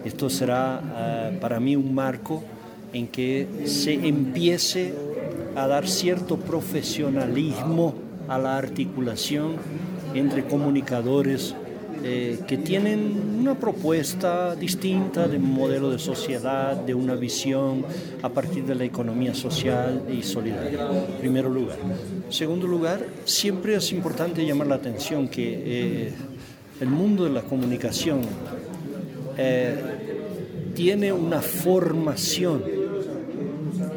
[0.05, 2.43] Esto será uh, para mí un marco
[2.93, 4.93] en que se empiece
[5.55, 7.95] a dar cierto profesionalismo
[8.27, 9.57] a la articulación
[10.13, 11.55] entre comunicadores
[12.05, 17.85] eh, que tienen una propuesta distinta de un modelo de sociedad, de una visión
[18.21, 21.77] a partir de la economía social y solidaria, en primer lugar.
[22.29, 26.13] Segundo lugar, siempre es importante llamar la atención que eh,
[26.81, 28.21] el mundo de la comunicación
[29.37, 29.75] eh,
[30.75, 32.63] tiene una formación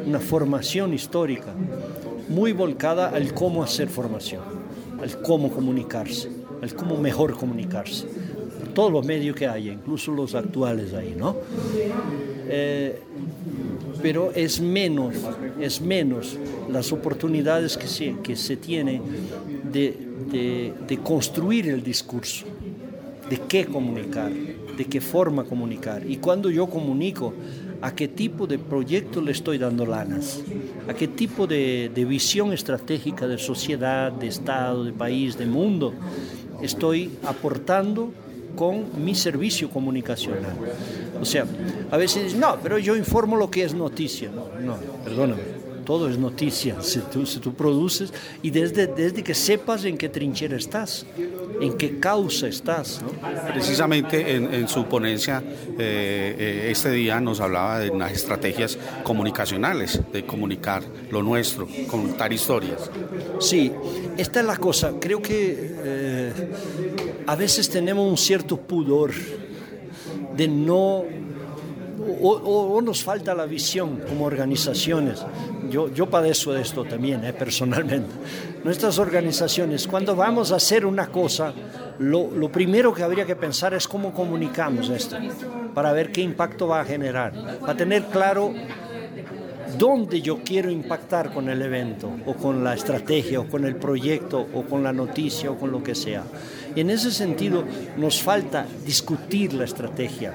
[0.07, 1.53] una formación histórica
[2.29, 4.43] muy volcada al cómo hacer formación,
[5.01, 6.29] al cómo comunicarse,
[6.61, 8.07] al cómo mejor comunicarse.
[8.73, 11.35] Todos los medios que hay, incluso los actuales ahí, ¿no?
[12.49, 12.99] Eh,
[14.01, 15.15] pero es menos,
[15.59, 16.37] es menos
[16.69, 19.01] las oportunidades que se, que se tiene
[19.71, 19.97] de,
[20.31, 22.45] de, de construir el discurso.
[23.29, 26.05] de qué comunicar, de qué forma comunicar.
[26.09, 27.33] Y cuando yo comunico,
[27.81, 30.41] a qué tipo de proyecto le estoy dando lanas,
[30.87, 35.93] a qué tipo de, visión estratégica de sociedad, de Estado, de país, de mundo
[36.61, 38.11] estoy aportando
[38.55, 40.55] con mi servicio comunicacional.
[41.21, 41.45] O sea,
[41.91, 44.31] a veces no, pero yo informo lo que es noticia.
[44.31, 48.11] No, no perdóname todo es noticia si tú, si tú produces
[48.41, 51.05] y desde, desde que sepas en qué trinchera estás,
[51.61, 53.01] en qué causa estás.
[53.53, 55.41] Precisamente en, su ponencia
[55.79, 62.33] eh, eh, este día nos hablaba de unas estrategias comunicacionales, de comunicar lo nuestro, contar
[62.33, 62.91] historias.
[63.39, 63.71] Sí,
[64.17, 66.33] esta es la cosa, creo que eh,
[67.27, 69.13] a veces tenemos un cierto pudor
[70.35, 71.05] de no
[72.21, 75.25] o, nos falta la visión como organizaciones.
[75.69, 78.09] Yo, yo padezco de esto también, eh, personalmente.
[78.63, 81.53] Nuestras organizaciones, cuando vamos a hacer una cosa,
[81.99, 85.17] lo, lo, primero que habría que pensar es cómo comunicamos esto,
[85.73, 88.53] para ver qué impacto va a generar, para tener claro
[89.77, 94.47] dónde yo quiero impactar con el evento, o con la estrategia, o con el proyecto,
[94.53, 96.23] o con la noticia, o con lo que sea.
[96.75, 97.63] Y en ese sentido
[97.97, 100.33] nos falta discutir la estrategia,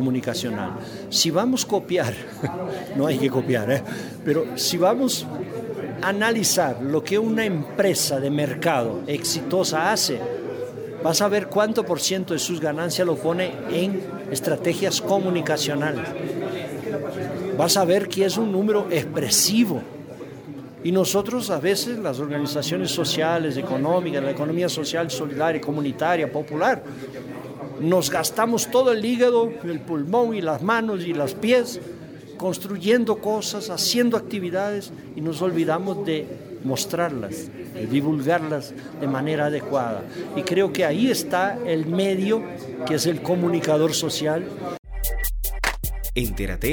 [0.00, 0.78] comunicacional.
[1.10, 2.14] Si vamos a copiar,
[2.96, 3.82] no hay que copiar, ¿eh?
[4.24, 5.26] pero si vamos
[6.00, 10.18] a analizar lo que una empresa de mercado exitosa hace,
[11.04, 16.08] vas a ver cuánto por ciento de sus ganancias lo pone en estrategias comunicacionales.
[17.58, 19.82] Vas a ver que es un número expresivo.
[20.82, 26.82] Y nosotros a veces, las organizaciones sociales, económicas, la economía social, solidaria, comunitaria, popular,
[27.80, 31.80] nos gastamos todo el hígado, el pulmón y las manos y los pies
[32.36, 36.26] construyendo cosas, haciendo actividades y nos olvidamos de
[36.64, 40.04] mostrarlas, de divulgarlas de manera adecuada.
[40.36, 42.42] Y creo que ahí está el medio
[42.86, 44.44] que es el comunicador social.
[46.14, 46.68] Entérate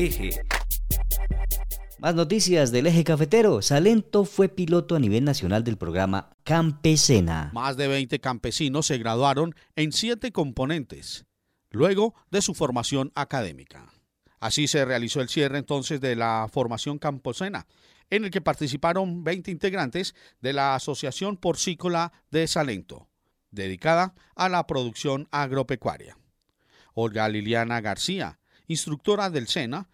[1.99, 3.61] más noticias del eje cafetero.
[3.61, 7.51] Salento fue piloto a nivel nacional del programa Campesena.
[7.53, 11.25] Más de 20 campesinos se graduaron en siete componentes,
[11.71, 13.91] luego de su formación académica.
[14.39, 17.65] Así se realizó el cierre entonces de la formación campesena,
[18.09, 23.09] en el que participaron 20 integrantes de la Asociación Porcícola de Salento,
[23.49, 26.17] dedicada a la producción agropecuaria.
[26.93, 29.89] Olga Liliana García, instructora del SENA,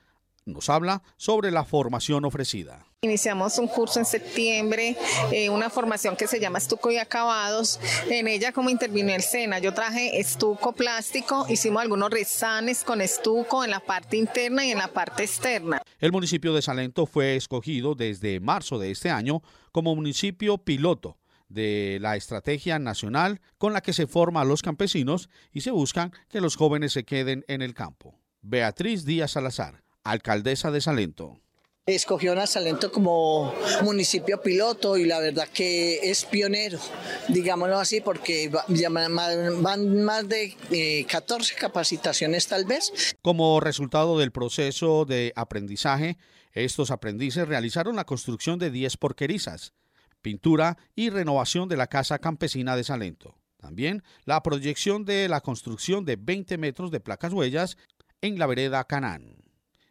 [0.45, 2.85] nos habla sobre la formación ofrecida.
[3.01, 4.95] Iniciamos un curso en septiembre,
[5.31, 7.77] eh, una formación que se llama Estuco y Acabados.
[8.09, 13.65] En ella, como intervino el SENA, yo traje estuco plástico, hicimos algunos rezanes con estuco
[13.65, 15.81] en la parte interna y en la parte externa.
[15.99, 19.41] El municipio de Salento fue escogido desde marzo de este año
[19.73, 21.17] como municipio piloto
[21.49, 26.13] de la estrategia nacional con la que se forma a los campesinos y se buscan
[26.29, 28.17] que los jóvenes se queden en el campo.
[28.41, 31.39] Beatriz Díaz Salazar alcaldesa de Salento.
[31.85, 36.79] Escogió a Salento como municipio piloto y la verdad que es pionero,
[37.27, 43.17] digámoslo así, porque van más de 14 eh, capacitaciones tal vez.
[43.21, 46.17] Como resultado del proceso de aprendizaje,
[46.53, 49.73] estos aprendices realizaron la construcción de 10 porquerizas,
[50.21, 53.35] pintura y renovación de la Casa Campesina de Salento.
[53.57, 57.77] También la proyección de la construcción de 20 metros de placas huellas
[58.21, 59.42] en la vereda Canán.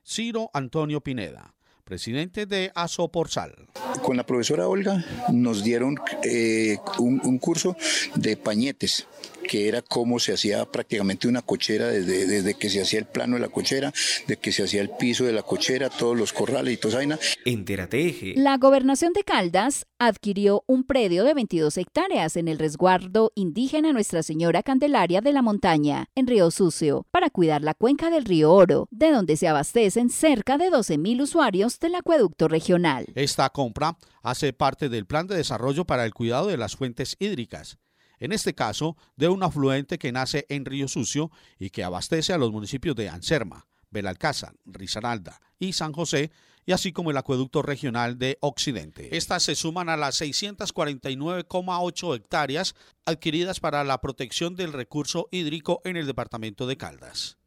[0.05, 3.55] Ciro Antonio Pineda, presidente de Asoporsal.
[4.03, 7.77] Con la profesora Olga nos dieron eh, un, curso
[8.17, 9.07] de pañetes
[9.43, 13.37] que era cómo se hacía prácticamente una cochera, desde, desde, que se hacía el plano
[13.37, 13.93] de la cochera,
[14.27, 16.99] de que se hacía el piso de la cochera, todos los corrales y toda esa
[16.99, 17.19] vaina.
[17.45, 23.93] Entérate La gobernación de Caldas adquirió un predio de 22 hectáreas en el resguardo indígena
[23.93, 28.53] Nuestra Señora Candelaria de la Montaña, en Río Sucio, para cuidar la cuenca del río
[28.53, 33.07] Oro, de donde se abastecen cerca de 12.000 usuarios del acueducto regional.
[33.15, 37.79] Esta compra hace parte del plan de desarrollo para el cuidado de las fuentes hídricas
[38.23, 42.39] en este caso de un afluente que nace en Río Sucio y que abastece a
[42.39, 46.31] los municipios de Anserma, Belalcázar, Risaralda y San José,
[46.65, 49.17] y así como el acueducto regional de Occidente.
[49.17, 55.97] Estas se suman a las 649,8 hectáreas adquiridas para la protección del recurso hídrico en
[55.97, 57.39] el departamento de Caldas.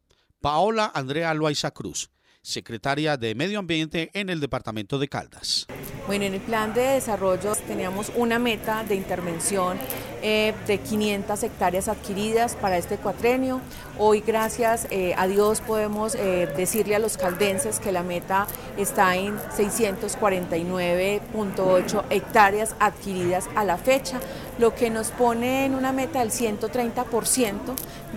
[0.42, 2.10] Paola Andrea Loaiza Cruz,
[2.42, 5.66] secretaria de Medio Ambiente en el departamento de Caldas.
[6.06, 9.78] Bueno, en el plan de desarrollo teníamos una meta de intervención
[10.22, 13.60] eh, de 500 hectáreas adquiridas para este cuatrenio.
[13.98, 18.46] Hoy, gracias eh, a Dios, podemos eh, decirle a los caldenses que la meta
[18.76, 24.20] está en 649.8 hectáreas adquiridas a la fecha,
[24.58, 27.54] lo que nos pone en una meta del 130%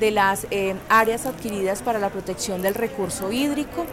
[0.01, 3.85] de las eh, áreas adquiridas para la protección del recurso hídrico,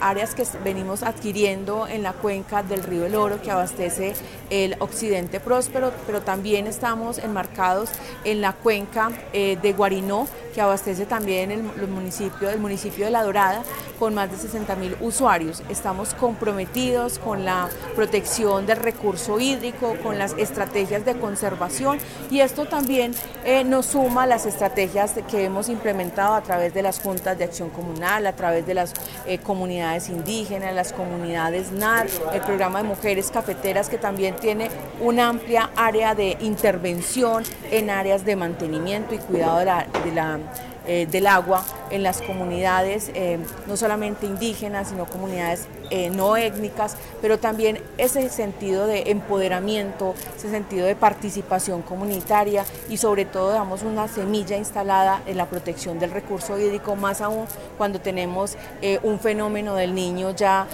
[0.00, 4.14] áreas que venimos adquiriendo en la cuenca del río El Oro que abastece
[4.50, 7.90] el occidente próspero, pero también estamos enmarcados
[8.24, 13.22] en la cuenca eh, de Guarinó que abastece también el, municipio, el municipio de La
[13.22, 13.62] Dorada
[13.98, 15.62] con más de 60 mil usuarios.
[15.68, 21.98] Estamos comprometidos con la protección del recurso hídrico, con las estrategias de conservación
[22.30, 27.00] y esto también eh, nos suma las estrategias que hemos implementado a través de las
[27.00, 28.92] juntas de acción comunal, a través de las
[29.26, 34.70] eh, comunidades indígenas, las comunidades NAR, el programa de mujeres cafeteras que también tiene
[35.00, 40.39] una amplia área de intervención en áreas de mantenimiento y cuidado de la
[40.86, 46.96] eh, del agua en las comunidades, eh, no solamente indígenas, sino comunidades eh, no étnicas,
[47.20, 53.82] pero también ese sentido de empoderamiento, ese sentido de participación comunitaria y sobre todo damos
[53.82, 58.56] una semilla instalada en la protección del recurso hídrico, más aún cuando tenemos
[59.02, 60.66] un fenómeno del niño ya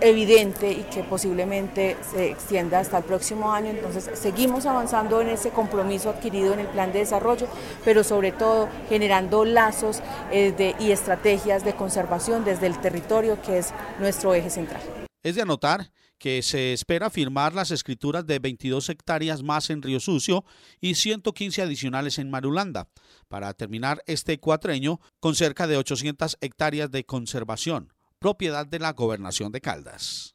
[0.00, 3.70] evidente y que posiblemente se extienda hasta el próximo año.
[3.70, 7.46] Entonces, seguimos avanzando en ese compromiso adquirido en el plan de desarrollo,
[7.84, 10.00] pero sobre todo generando lazos
[10.30, 14.82] eh, y estrategias de conservación desde el territorio, que es nuestro eje central.
[15.22, 20.00] Es de anotar que se espera firmar las escrituras de 22 hectáreas más en Río
[20.00, 20.44] Sucio
[20.80, 22.88] y 115 adicionales en Marulanda,
[23.28, 27.93] para terminar este cuatreño con cerca de 800 hectáreas de conservación
[28.24, 30.34] propiedad de la gobernación de Caldas.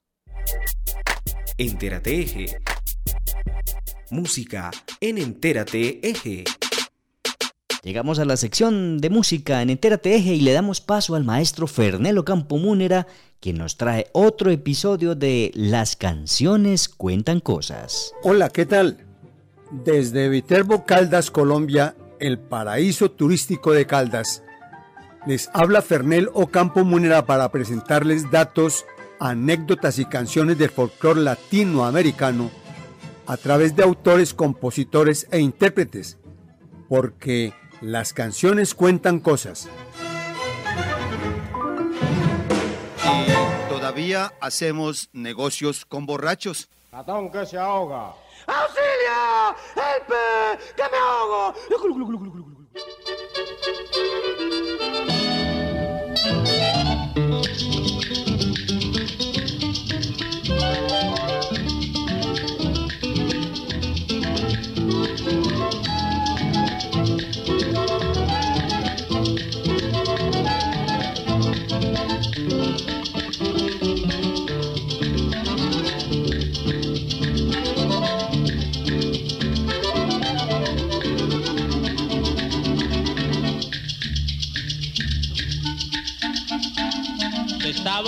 [1.58, 2.62] Entérate Eje.
[4.12, 4.70] Música
[5.02, 6.44] en Entérate Eje.
[7.82, 11.66] Llegamos a la sección de música en Entérate Eje y le damos paso al maestro
[11.66, 13.08] Fernelo Campo Múnera,
[13.40, 18.14] quien nos trae otro episodio de Las canciones cuentan cosas.
[18.22, 19.04] Hola, ¿qué tal?
[19.72, 24.44] Desde Viterbo, Caldas, Colombia, el paraíso turístico de Caldas
[25.30, 28.88] les habla Fernel Ocampo Munera para presentarles datos,
[29.20, 32.50] anécdotas y canciones del folclore latinoamericano
[33.28, 36.18] a través de autores, compositores e intérpretes,
[36.88, 39.70] porque las canciones cuentan cosas.
[43.06, 46.70] Y todavía hacemos negocios con borrachos.
[46.92, 48.16] Ratón que se ahoga.
[48.48, 49.56] ¡Auxilio!
[49.76, 50.64] ¡Helpe!
[50.76, 51.54] ¡Que me ahogo!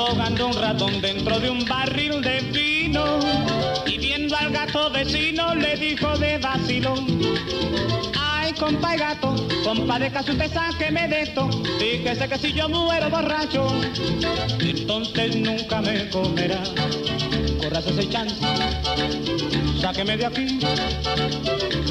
[0.01, 3.19] Abogando un ratón dentro de un barril de vino
[3.85, 7.05] y viendo al gato vecino le dijo de vacilón.
[8.19, 11.49] Ay, compa y gato, compa de caso usted sáqueme de esto,
[11.79, 13.67] fíjese que si yo muero borracho,
[14.59, 16.63] entonces nunca me comerá.
[17.61, 18.35] Corras ese chance,
[19.79, 20.59] sáqueme de aquí,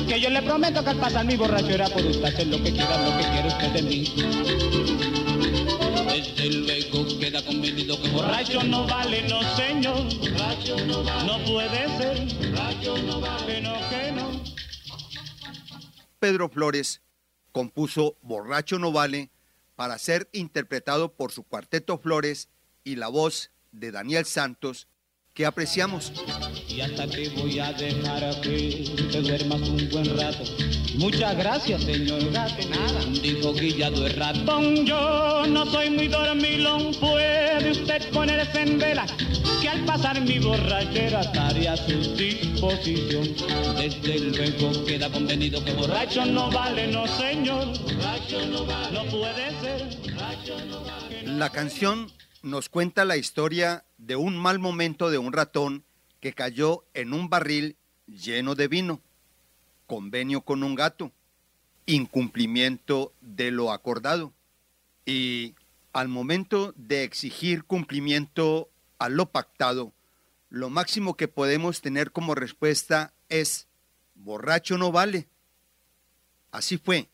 [0.09, 2.97] que yo le prometo que al pasar mi borrachera por usted hacer lo que quiera,
[2.99, 4.80] lo que quiere usted de mí.
[11.27, 12.29] No puede ser.
[16.19, 17.03] Pedro Flores
[17.53, 19.31] compuso Borracho no vale
[19.77, 22.49] para ser interpretado por su cuarteto Flores
[22.83, 24.89] y la voz de Daniel Santos
[25.41, 26.13] que apreciamos.
[26.69, 30.45] Y hasta que voy a dejar que te duermas un buen rato.
[30.97, 32.69] Muchas gracias, señor gato.
[32.69, 34.85] Nada, dijo Guillado el ratón.
[34.85, 39.07] Yo no soy muy dormilón, puede usted ponerse en vela.
[39.63, 43.35] Que al pasar mi borrachera estaría a su disposición.
[43.79, 47.67] Desde luego queda convenido que borracho no vale, no señor.
[47.79, 49.87] Borracho no vale, no puede ser.
[50.03, 51.23] Borracho no vale.
[51.25, 52.13] La canción
[52.43, 55.85] nos cuenta la historia de un mal momento de un ratón
[56.19, 57.77] que cayó en un barril
[58.09, 59.01] lleno de vino,
[59.87, 61.13] convenio con un gato,
[61.87, 64.33] incumplimiento de lo acordado.
[65.07, 65.55] Y
[65.93, 69.93] al momento de exigir cumplimiento a lo pactado,
[70.49, 73.69] lo máximo que podemos tener como respuesta es,
[74.17, 75.29] borracho no vale.
[76.51, 77.09] Así fue,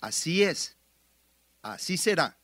[0.00, 0.76] así es,
[1.62, 2.36] así será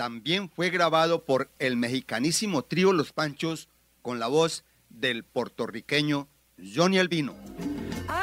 [0.00, 3.68] también fue grabado por el mexicanísimo trío Los Panchos
[4.00, 6.26] con la voz del puertorriqueño
[6.74, 7.34] Johnny Albino.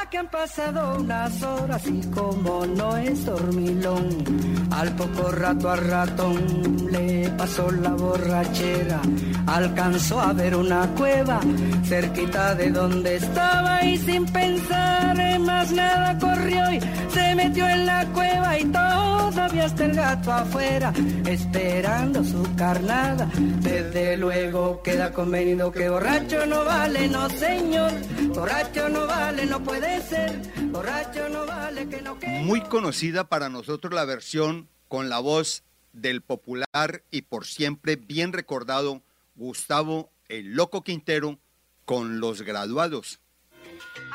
[0.08, 4.08] Aquí han pasado unas horas y como no es dormilón,
[4.72, 9.02] al poco rato al ratón le pasó la borrachera,
[9.48, 11.42] alcanzó a ver una cueva
[11.84, 16.80] cerquita de donde estaba y sin pensar en más nada corrió y
[17.14, 20.94] se metió en la cueva y todavía está el gato afuera
[21.26, 23.28] esperando su carnada.
[23.36, 27.92] Desde luego queda convenido que borracho no vale, no señor,
[28.34, 29.97] borracho no vale, no puede
[32.44, 38.34] muy conocida para nosotros la versión con la voz del popular y por siempre bien
[38.34, 39.02] recordado
[39.36, 41.40] Gustavo el Loco Quintero
[41.86, 43.20] con los graduados.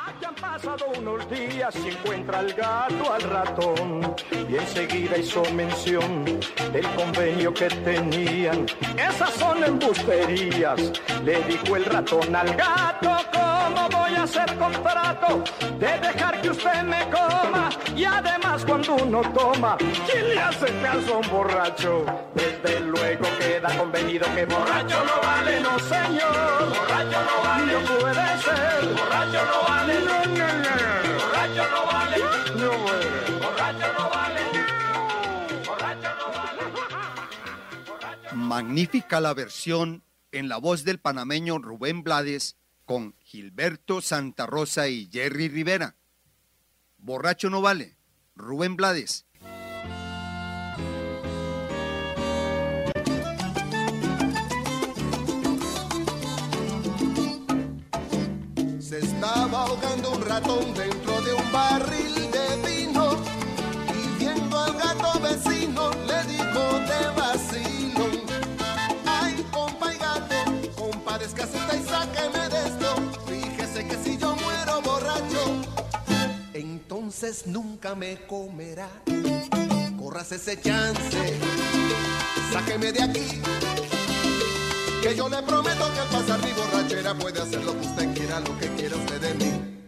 [0.04, 4.16] Aquí han pasado unos días y encuentra al gato al ratón
[4.48, 6.24] y enseguida hizo mención
[6.72, 8.66] del convenio que tenían.
[8.98, 10.92] Esas son embusterías,
[11.24, 15.44] le dijo el ratón al gato, ¿cómo voy a hacer contrato
[15.78, 17.70] de dejar que usted me coma?
[17.94, 22.04] Y además cuando uno toma, ¿quién le hace caso a un borracho?
[22.34, 28.38] Desde luego queda convenido que borracho no vale, no señor, borracho no vale, no puede
[28.42, 29.91] ser, borracho no vale.
[33.38, 33.92] Borracho.
[38.34, 45.08] Magnífica la versión en la voz del panameño Rubén Blades con Gilberto Santa Rosa y
[45.10, 45.96] Jerry Rivera.
[46.98, 47.96] Borracho no vale.
[48.34, 49.26] Rubén Blades.
[59.02, 63.16] Estaba ahogando un ratón dentro de un barril de vino
[63.94, 68.06] y viendo al gato vecino le dijo de vacilo.
[69.06, 70.34] Ay, compa y gato,
[70.76, 72.94] compadezcase usted y sáqueme de esto.
[73.26, 75.62] Fíjese que si yo muero borracho,
[76.54, 78.88] entonces nunca me comerá.
[79.98, 81.40] Corras ese chance,
[82.52, 83.42] sáqueme de aquí.
[85.02, 88.38] Que yo le prometo que al pasar mi borrachera puede hacer lo que usted quiera,
[88.38, 89.80] lo que quiera usted de mí.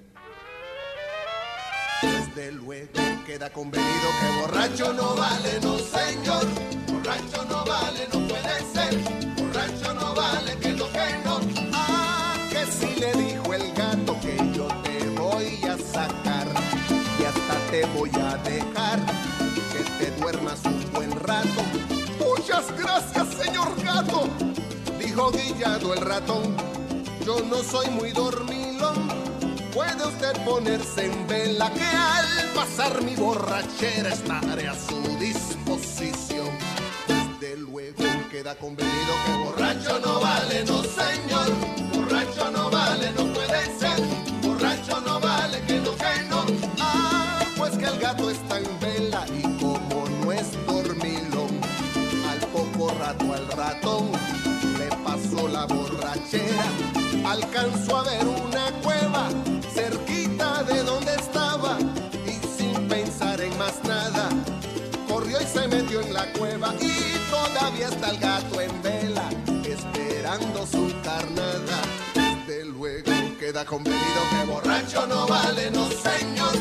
[2.03, 2.91] Desde luego
[3.25, 6.45] queda convenido que borracho no vale, no señor.
[6.89, 8.99] Borracho no vale, no puede ser.
[9.37, 11.41] Borracho no vale, que no, que no.
[11.73, 16.49] Ah, que si le dijo el gato que yo te voy a sacar
[17.21, 18.99] y hasta te voy a dejar
[19.71, 21.63] que te duermas un buen rato.
[22.19, 24.44] Muchas gracias, señor gato
[25.15, 26.57] dijo Guillado el ratón,
[27.25, 29.09] yo no soy muy dormilón.
[29.73, 36.49] Puede usted ponerse en vela que al pasar mi borrachera estaré a su disposición.
[37.07, 41.49] Desde luego queda convenido que borracho no vale, no señor.
[41.93, 44.01] Borracho no vale, no puede ser.
[44.43, 46.45] Borracho no vale, que no, que no.
[46.81, 51.61] Ah, pues que el gato está en vela y como no es dormilón,
[52.31, 54.24] al poco rato al ratón
[55.49, 56.65] la borrachera,
[57.25, 59.29] alcanzó a ver una cueva
[59.73, 61.79] cerquita de donde estaba
[62.27, 64.29] y sin pensar en más nada,
[65.09, 69.29] corrió y se metió en la cueva y todavía está el gato en vela,
[69.65, 71.83] esperando su carnada.
[72.47, 76.53] Desde luego queda convenido que borracho no vale, no señor,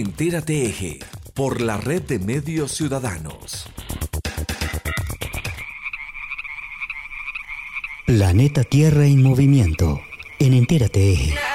[0.00, 0.98] Entérate Eje
[1.34, 3.68] por la red de medios ciudadanos.
[8.06, 10.00] Planeta Tierra en movimiento.
[10.38, 11.49] En Entérate Eje.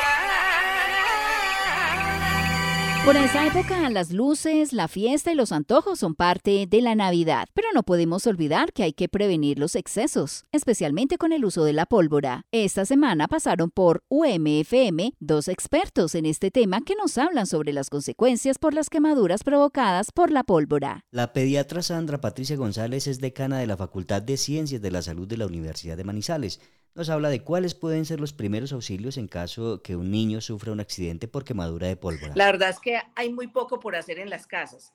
[3.06, 7.46] Por esa época, las luces, la fiesta y los antojos son parte de la Navidad,
[7.54, 11.74] pero no podemos olvidar que hay que prevenir los excesos, especialmente con el uso de
[11.74, 12.48] la pólvora.
[12.52, 17.92] Esta semana pasaron por UMFM dos expertos en este tema que nos hablan sobre las
[17.92, 21.06] consecuencias por las quemaduras provocadas por la pólvora.
[21.12, 25.28] La pediatra Sandra Patricia González es decana de la Facultad de Ciencias de la Salud
[25.28, 26.60] de la Universidad de Manizales
[26.96, 30.72] nos habla de cuáles pueden ser los primeros auxilios en caso que un niño sufra
[30.72, 32.34] un accidente por quemadura de pólvora.
[32.36, 34.94] La verdad es que hay muy poco por hacer en las casas.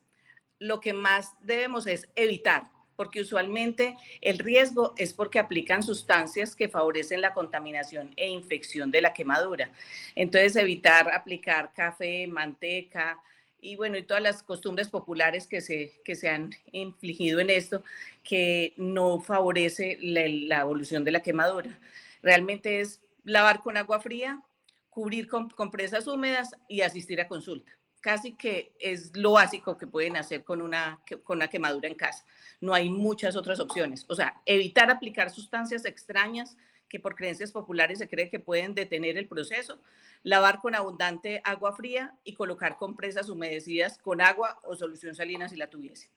[0.58, 6.68] Lo que más debemos es evitar, porque usualmente el riesgo es porque aplican sustancias que
[6.68, 9.70] favorecen la contaminación e infección de la quemadura.
[10.14, 13.18] Entonces, evitar aplicar café, manteca,
[13.62, 17.82] y bueno, y todas las costumbres populares que se, que se han infligido en esto,
[18.22, 21.78] que no favorece la, evolución de la quemadura.
[22.22, 24.42] Realmente es lavar con agua fría,
[24.88, 27.72] cubrir con compresas húmedas y asistir a consulta.
[28.00, 32.24] Casi que es lo básico que pueden hacer con una, con una quemadura en casa.
[32.60, 34.06] No hay muchas otras opciones.
[34.08, 36.56] O sea, evitar aplicar sustancias extrañas
[36.90, 39.80] que por creencias populares se cree que pueden detener el proceso,
[40.22, 45.56] lavar con abundante agua fría y colocar compresas humedecidas con agua o solución salina si
[45.56, 46.10] la tuviese.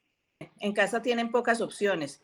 [0.60, 2.22] En casa tienen pocas opciones.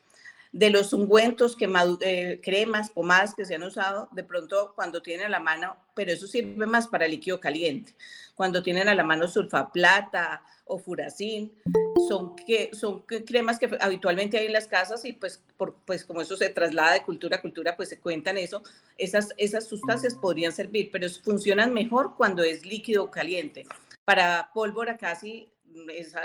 [0.52, 1.56] De los ungüentos,
[2.02, 6.12] eh, cremas, pomadas que se han usado, de pronto cuando tienen a la mano, pero
[6.12, 7.96] eso sirve más para líquido caliente,
[8.34, 11.54] cuando tienen a la mano sulfaplata o furacin,
[12.08, 16.22] son, que, son cremas que habitualmente hay en las casas y pues, por, pues como
[16.22, 18.64] eso se traslada de cultura a cultura, pues se cuentan eso,
[18.98, 23.68] esas, esas sustancias podrían servir, pero funcionan mejor cuando es líquido caliente.
[24.04, 25.52] Para pólvora casi
[25.90, 26.16] es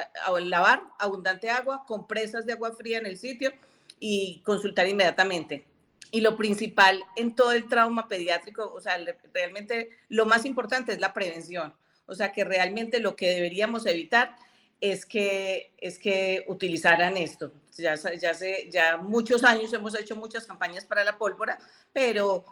[0.41, 3.53] lavar abundante agua, compresas de agua fría en el sitio
[3.99, 5.65] y consultar inmediatamente.
[6.11, 8.99] Y lo principal en todo el trauma pediátrico, o sea,
[9.33, 11.75] realmente lo más importante es la prevención.
[12.07, 14.37] O sea, que realmente lo que deberíamos evitar
[14.81, 17.53] es que, es que utilizaran esto.
[17.77, 21.59] Ya, ya, hace, ya muchos años hemos hecho muchas campañas para la pólvora,
[21.93, 22.45] pero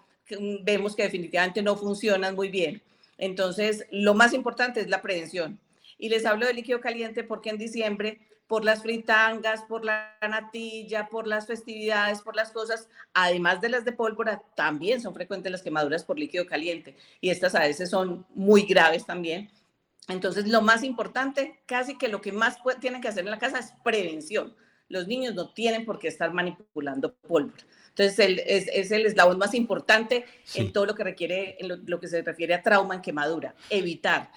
[0.63, 2.83] vemos que definitivamente no funcionan muy bien.
[3.19, 5.61] Entonces, lo más importante es la prevención.
[5.99, 8.21] Y les hablo de líquido caliente porque en diciembre,
[8.53, 13.87] por las fritangas, por la natilla, por las festividades, por las cosas, además de las
[13.87, 16.95] de pólvora, también son frecuentes las quemaduras por líquido caliente.
[17.23, 19.51] Y estas a veces son muy graves también.
[20.07, 23.59] Entonces, lo más importante, casi que lo que más tienen que hacer en la casa
[23.59, 24.55] es prevención.
[24.91, 27.65] Los niños no tienen por qué estar manipulando pólvora.
[27.89, 30.27] Entonces, es, el eslabón más importante
[30.57, 33.55] en todo lo que requiere, en lo que se refiere a trauma en quemadura.
[33.71, 34.29] Evitar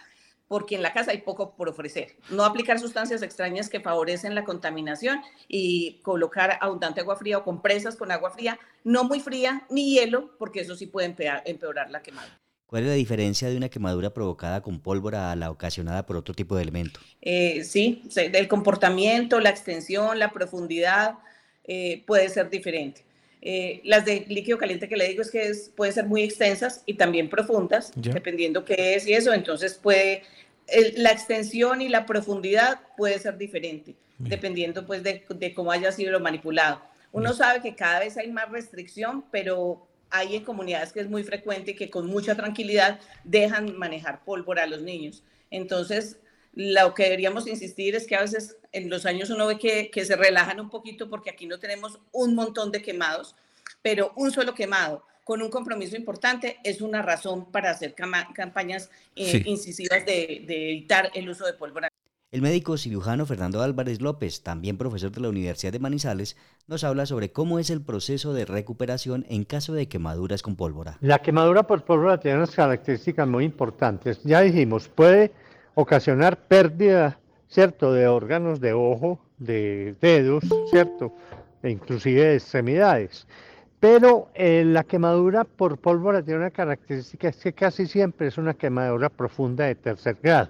[0.47, 2.15] porque en la casa hay poco por ofrecer.
[2.29, 7.95] No aplicar sustancias extrañas que favorecen la contaminación y colocar abundante agua fría o compresas
[7.95, 11.07] con agua fría, no muy fría ni hielo, porque eso sí puede
[11.45, 12.39] empeorar, la quemadura.
[12.67, 16.33] ¿Cuál es la diferencia de una quemadura provocada con pólvora a la ocasionada por otro
[16.33, 16.99] tipo de elemento?
[17.21, 21.15] Eh, sí, el comportamiento, la extensión, la profundidad
[21.63, 23.05] eh, puede ser diferente.
[23.47, 26.81] Eh, las de líquido caliente que le digo es que es, pueden ser muy extensas
[26.87, 29.33] y también profundas, dependiendo qué es y eso.
[29.33, 30.23] Entonces puede,
[30.97, 36.19] la extensión y la profundidad puede ser diferente, dependiendo pues de, de, cómo haya sido
[36.19, 36.81] manipulado.
[37.11, 41.23] Uno sabe que cada vez hay más restricción, pero hay en comunidades que es muy
[41.23, 45.23] frecuente que con mucha tranquilidad dejan manejar pólvora a los niños.
[45.51, 46.17] Entonces,
[46.55, 50.05] lo que deberíamos insistir es que a veces en los años uno ve que, que,
[50.05, 53.35] se relajan un poquito porque aquí no tenemos un montón de quemados,
[53.81, 59.41] pero un solo quemado con un compromiso importante es una razón para hacer campañas eh,
[59.45, 61.89] incisivas de, de evitar el uso de pólvora.
[62.31, 66.35] El médico cirujano Fernando Álvarez López, también profesor de la Universidad de Manizales,
[66.67, 70.97] nos habla sobre cómo es el proceso de recuperación en caso de quemaduras con pólvora.
[71.01, 74.21] La quemadura por pólvora tiene unas características muy importantes.
[74.23, 75.31] Ya dijimos, puede
[75.75, 81.13] ocasionar pérdida, ¿cierto?, de órganos de ojo, de dedos, ¿cierto?,
[81.61, 83.27] e inclusive de extremidades.
[83.79, 88.53] Pero eh, la quemadura por pólvora tiene una característica, es que casi siempre es una
[88.53, 90.49] quemadura profunda de tercer grado.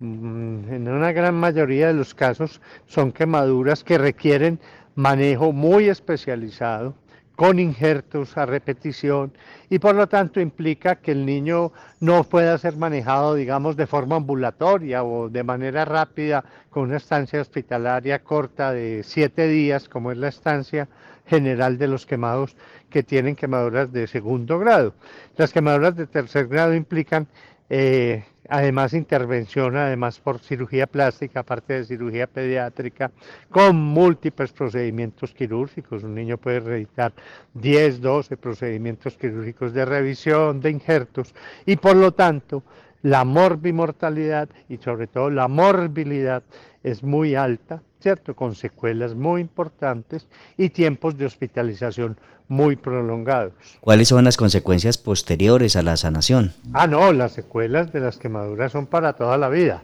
[0.00, 4.58] Mm, en una gran mayoría de los casos son quemaduras que requieren
[4.96, 6.94] manejo muy especializado,
[7.36, 9.32] con injertos a repetición
[9.70, 14.16] y por lo tanto implica que el niño no pueda ser manejado, digamos, de forma
[14.16, 20.18] ambulatoria o de manera rápida con una estancia hospitalaria corta de siete días, como es
[20.18, 20.88] la estancia
[21.26, 22.56] general de los quemados
[22.90, 24.94] que tienen quemaduras de segundo grado.
[25.36, 27.26] Las quemaduras de tercer grado implican
[27.74, 33.10] eh, además intervención, además por cirugía plástica, aparte de cirugía pediátrica,
[33.48, 36.02] con múltiples procedimientos quirúrgicos.
[36.02, 37.14] Un niño puede realizar
[37.54, 42.62] 10, 12 procedimientos quirúrgicos de revisión, de injertos, y por lo tanto
[43.00, 46.42] la morbimortalidad y sobre todo la morbilidad
[46.82, 48.34] es muy alta, ¿cierto?
[48.34, 50.26] Con secuelas muy importantes
[50.56, 53.54] y tiempos de hospitalización muy prolongados.
[53.80, 56.52] ¿Cuáles son las consecuencias posteriores a la sanación?
[56.72, 59.82] Ah, no, las secuelas de las quemaduras son para toda la vida.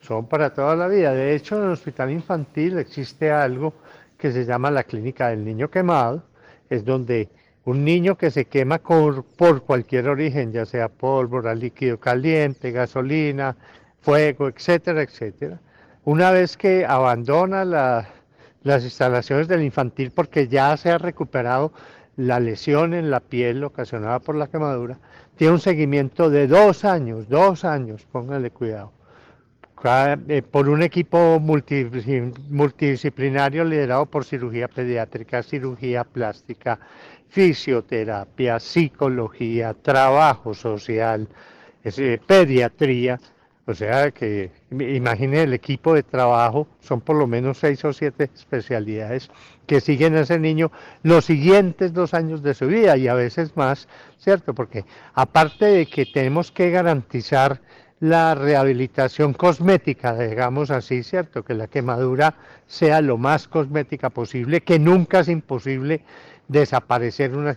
[0.00, 1.12] Son para toda la vida.
[1.12, 3.74] De hecho, en el hospital infantil existe algo
[4.16, 6.22] que se llama la clínica del niño quemado.
[6.70, 7.28] Es donde
[7.64, 13.56] un niño que se quema por, por cualquier origen, ya sea pólvora, líquido caliente, gasolina,
[14.00, 15.60] fuego, etcétera, etcétera,
[16.04, 21.72] una vez que abandona las instalaciones del infantil porque ya se ha recuperado
[22.16, 24.98] la lesión en la piel ocasionada por la quemadura,
[25.36, 28.92] tiene un seguimiento de dos años, dos años, póngale cuidado,
[30.28, 36.78] eh, por un equipo multidisciplinario liderado por cirugía pediátrica, cirugía plástica,
[37.30, 41.26] fisioterapia, psicología, trabajo social,
[42.26, 43.18] pediatría,
[43.66, 48.30] o sea que imagine el equipo de trabajo, son por lo menos seis o siete
[48.34, 49.30] especialidades
[49.66, 53.56] que siguen a ese niño los siguientes dos años de su vida y a veces
[53.56, 53.86] más,
[54.18, 54.54] ¿cierto?
[54.54, 54.84] Porque
[55.14, 57.60] aparte de que tenemos que garantizar
[58.00, 61.44] la rehabilitación cosmética, digamos así, ¿cierto?
[61.44, 62.34] Que la quemadura
[62.66, 66.02] sea lo más cosmética posible, que nunca es imposible
[66.48, 67.56] desaparecer una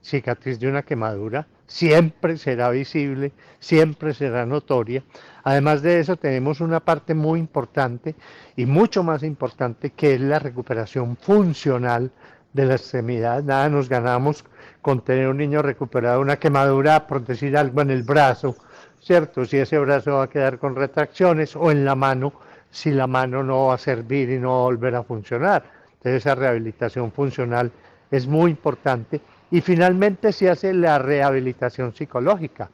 [0.00, 5.04] cicatriz de una quemadura, siempre será visible, siempre será notoria.
[5.44, 8.16] Además de eso tenemos una parte muy importante
[8.56, 12.10] y mucho más importante que es la recuperación funcional
[12.52, 13.44] de la extremidad.
[13.44, 14.44] Nada nos ganamos
[14.82, 18.56] con tener un niño recuperado una quemadura, por decir algo, en el brazo,
[19.00, 19.44] ¿cierto?
[19.44, 22.32] Si ese brazo va a quedar con retracciones o en la mano,
[22.72, 25.62] si la mano no va a servir y no va a volver a funcionar.
[25.92, 27.70] Entonces esa rehabilitación funcional
[28.10, 32.70] es muy importante y finalmente se hace la rehabilitación psicológica.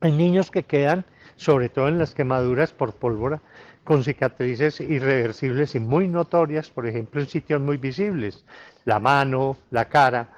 [0.00, 1.04] Hay niños que quedan,
[1.36, 3.40] sobre todo en las quemaduras por pólvora,
[3.84, 8.44] con cicatrices irreversibles y muy notorias, por ejemplo, en sitios muy visibles,
[8.84, 10.28] la mano, la cara,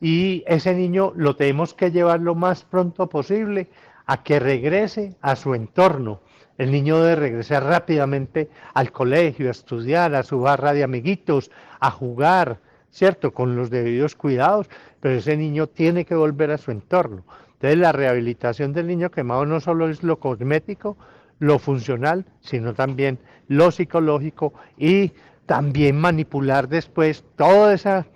[0.00, 3.68] y ese niño lo tenemos que llevar lo más pronto posible
[4.06, 6.20] a que regrese a su entorno.
[6.58, 11.50] El niño debe regresar rápidamente al colegio, a estudiar, a su barra de amiguitos,
[11.80, 12.58] a jugar,
[12.92, 13.32] ¿cierto?
[13.32, 14.68] Con los debidos cuidados,
[15.00, 17.24] pero ese niño tiene que volver a su entorno.
[17.54, 20.96] Entonces la rehabilitación del niño quemado no solo es lo cosmético,
[21.38, 23.18] lo funcional, sino también
[23.48, 25.12] lo psicológico y
[25.46, 28.06] también manipular después toda esa,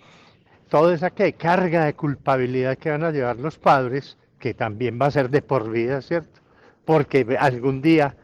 [0.69, 5.11] toda esa carga de culpabilidad que van a llevar los padres, que también va a
[5.11, 6.41] ser de por vida, ¿cierto?
[6.85, 8.15] Porque algún día,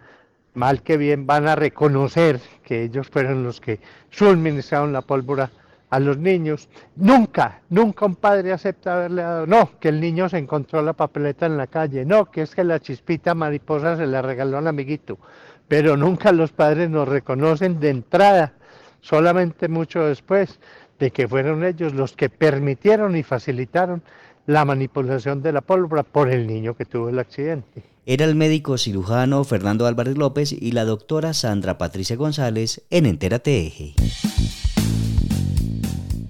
[0.55, 3.81] mal que bien, van a reconocer que ellos fueron los que
[4.11, 5.51] suministraron la pólvora
[5.93, 6.71] a los niños.
[6.97, 11.45] Nunca, nunca un padre acepta haberle dado, no, que el niño se encontró la papeleta
[11.45, 15.19] en la calle, no, que es que la chispita mariposa se la regaló al amiguito,
[15.69, 18.55] pero nunca los padres nos reconocen de entrada,
[19.03, 20.59] solamente mucho después
[20.99, 24.03] de que fueron ellos los que permitieron y facilitaron
[24.47, 27.83] la manipulación de la pólvora por el niño que tuvo el accidente.
[28.07, 33.67] Era el médico cirujano Fernando Álvarez López y la doctora Sandra Patricia González en Entérate
[33.67, 33.95] Eje.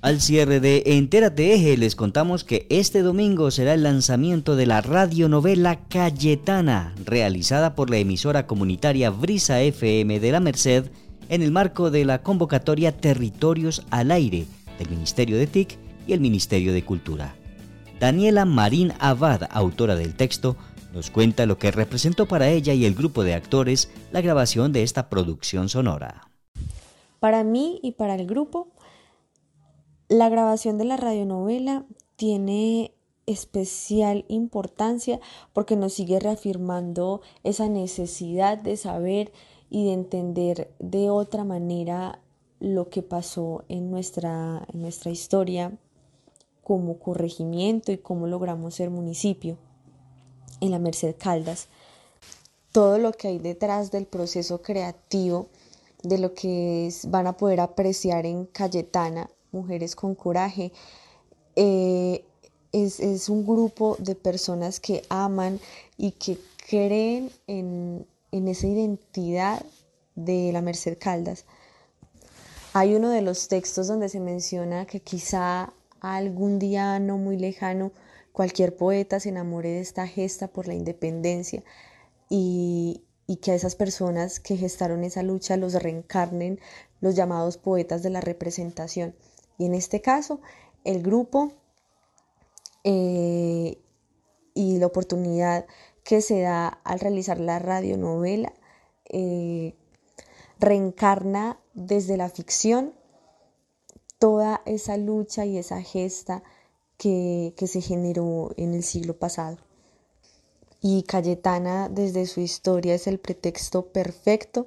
[0.02, 4.80] Al cierre de Entérate Eje les contamos que este domingo será el lanzamiento de la
[4.80, 10.86] radionovela Cayetana, realizada por la emisora comunitaria Brisa FM de la Merced
[11.28, 14.46] en el marco de la convocatoria Territorios al Aire
[14.76, 15.78] del Ministerio de TIC
[16.08, 17.36] y el Ministerio de Cultura.
[18.00, 20.56] Daniela Marín Abad, autora del texto,
[20.92, 24.82] nos cuenta lo que representó para ella y el grupo de actores la grabación de
[24.82, 26.26] esta producción sonora.
[27.20, 28.71] Para mí y para el grupo
[30.12, 31.86] la grabación de la radionovela
[32.16, 32.92] tiene
[33.24, 35.20] especial importancia
[35.54, 39.32] porque nos sigue reafirmando esa necesidad de saber
[39.70, 42.20] y de entender de otra manera
[42.60, 45.72] lo que pasó en nuestra, en nuestra historia
[46.62, 49.56] como corregimiento y cómo logramos ser municipio
[50.60, 51.68] en la Merced Caldas.
[52.70, 55.48] Todo lo que hay detrás del proceso creativo,
[56.02, 60.72] de lo que van a poder apreciar en Cayetana Mujeres con Coraje.
[61.56, 62.24] Eh,
[62.72, 65.60] es, un grupo de personas que aman
[65.96, 66.38] y que
[66.68, 69.64] creen en, en esa identidad
[70.14, 71.44] de la Merced Caldas.
[72.72, 77.92] Hay uno de los textos donde se menciona que quizá algún día no muy lejano
[78.32, 81.62] cualquier poeta se enamore de esta gesta por la independencia
[82.30, 86.58] y, y que a esas personas que gestaron esa lucha los reencarnen
[87.00, 89.14] los llamados poetas de la representación.
[89.62, 90.40] Y en este caso,
[90.82, 91.52] el grupo
[92.82, 93.78] eh,
[94.54, 95.66] y la oportunidad
[96.02, 98.52] que se da al realizar la radionovela
[99.04, 99.76] eh,
[100.58, 102.92] reencarna desde la ficción
[104.18, 106.42] toda esa lucha y esa gesta
[106.96, 109.58] que, se generó en el siglo pasado.
[110.80, 114.66] Y Cayetana desde su historia es el pretexto perfecto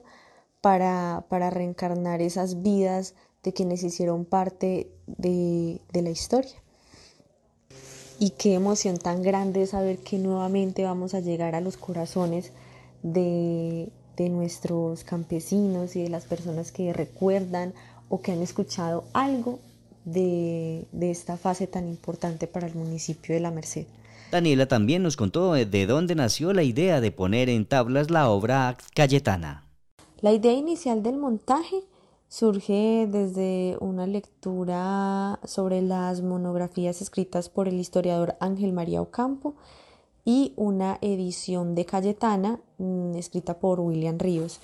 [0.62, 3.14] para, para reencarnar esas vidas
[3.46, 6.52] de quienes hicieron parte de, de la historia.
[8.20, 12.52] Y qué emoción tan grande saber que nuevamente vamos a llegar a los corazones
[13.04, 17.74] de, de nuestros campesinos y de las personas que recuerdan
[18.10, 19.60] o que han escuchado algo
[20.06, 23.86] de, de, esta fase tan importante para el municipio de La Merced.
[24.32, 28.76] Daniela también nos contó de dónde nació la idea de poner en tablas la obra
[28.96, 29.64] Cayetana.
[30.22, 31.84] La idea inicial del montaje
[32.36, 39.56] surge desde una lectura sobre las monografías escritas por el historiador Ángel María Ocampo
[40.26, 44.60] y una edición de Cayetana mm, escrita por William Ríos.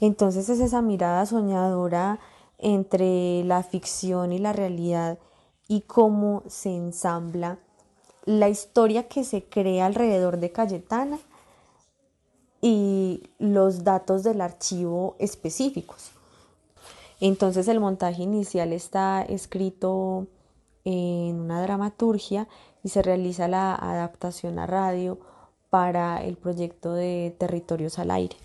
[0.00, 2.20] Entonces es esa mirada soñadora
[2.58, 5.18] entre la ficción y la realidad
[5.66, 7.58] y cómo se ensambla
[8.26, 11.18] la historia que se crea alrededor de Cayetana
[12.62, 16.12] y los datos del archivo específicos.
[17.20, 20.26] Entonces el montaje inicial está escrito
[20.84, 22.48] en una dramaturgia
[22.82, 25.18] y se realiza la adaptación a radio
[25.68, 28.36] para el proyecto de Territorios al Aire,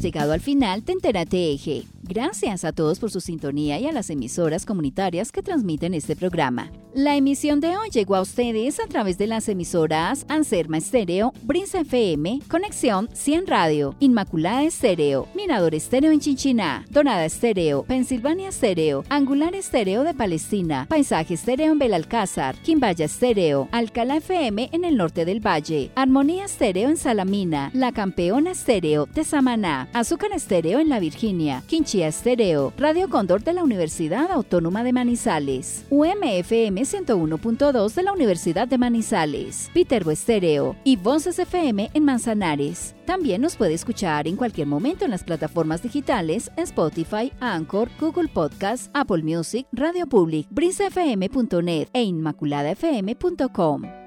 [0.04, 1.93] Llegado al final de Entérate Eje.
[2.06, 6.70] Gracias a todos por su sintonía y a las emisoras comunitarias que transmiten este programa.
[6.92, 11.80] La emisión de hoy llegó a ustedes a través de las emisoras Anserma Estéreo, Brince
[11.80, 19.54] FM, Conexión 100 Radio, Inmaculada Estéreo, Mirador Estéreo en Chinchiná, Donada Estéreo, Pensilvania Estéreo, Angular
[19.54, 25.44] Estéreo de Palestina, Paisaje Estéreo en Belalcázar, Quimbaya Estéreo, Alcalá FM en el norte del
[25.44, 31.64] Valle, Armonía Estéreo en Salamina, La Campeona Estéreo de Samaná, Azúcar Estéreo en La Virginia,
[31.94, 38.66] Quinchía Estéreo, Radio Cóndor de la Universidad Autónoma de Manizales, UMFM 101.2 de la Universidad
[38.66, 42.96] de Manizales, Peterbo Estéreo y Voces FM en Manzanares.
[43.06, 48.90] También nos puede escuchar en cualquier momento en las plataformas digitales Spotify, Anchor, Google Podcast,
[48.92, 54.03] Apple Music, Radio Public, brisafm.net e inmaculadafm.com.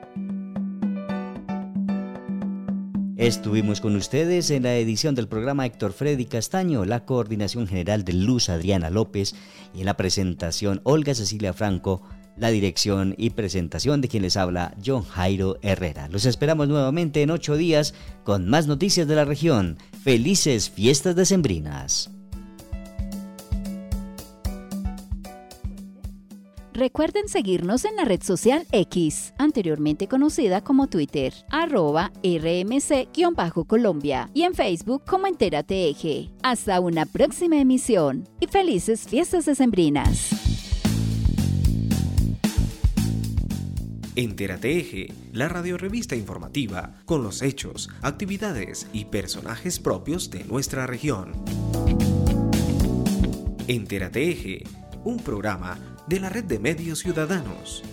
[3.17, 8.13] Estuvimos con ustedes en la edición del programa Héctor Freddy Castaño, la coordinación general de
[8.13, 9.33] Luz Adriana López
[9.73, 12.03] y en la presentación Olga Cecilia Franco
[12.37, 16.07] la dirección y presentación de quien les habla John Jairo Herrera.
[16.09, 19.79] Los esperamos nuevamente en ocho días con más noticias de la región.
[20.03, 22.11] Felices fiestas decembrinas.
[26.77, 33.09] Recuerden seguirnos en la red social X, anteriormente conocida como Twitter, arroba rmc-colombia
[34.35, 36.29] y en Facebook como Entérate Eje.
[36.43, 40.29] Hasta una próxima emisión y felices fiestas decembrinas.
[44.15, 51.31] Entérate Eje, la radiorevista informativa con los hechos, actividades y personajes propios de nuestra región.
[53.67, 54.63] Entérate Eje,
[55.03, 57.83] un programa de la red de medios ciudadanos.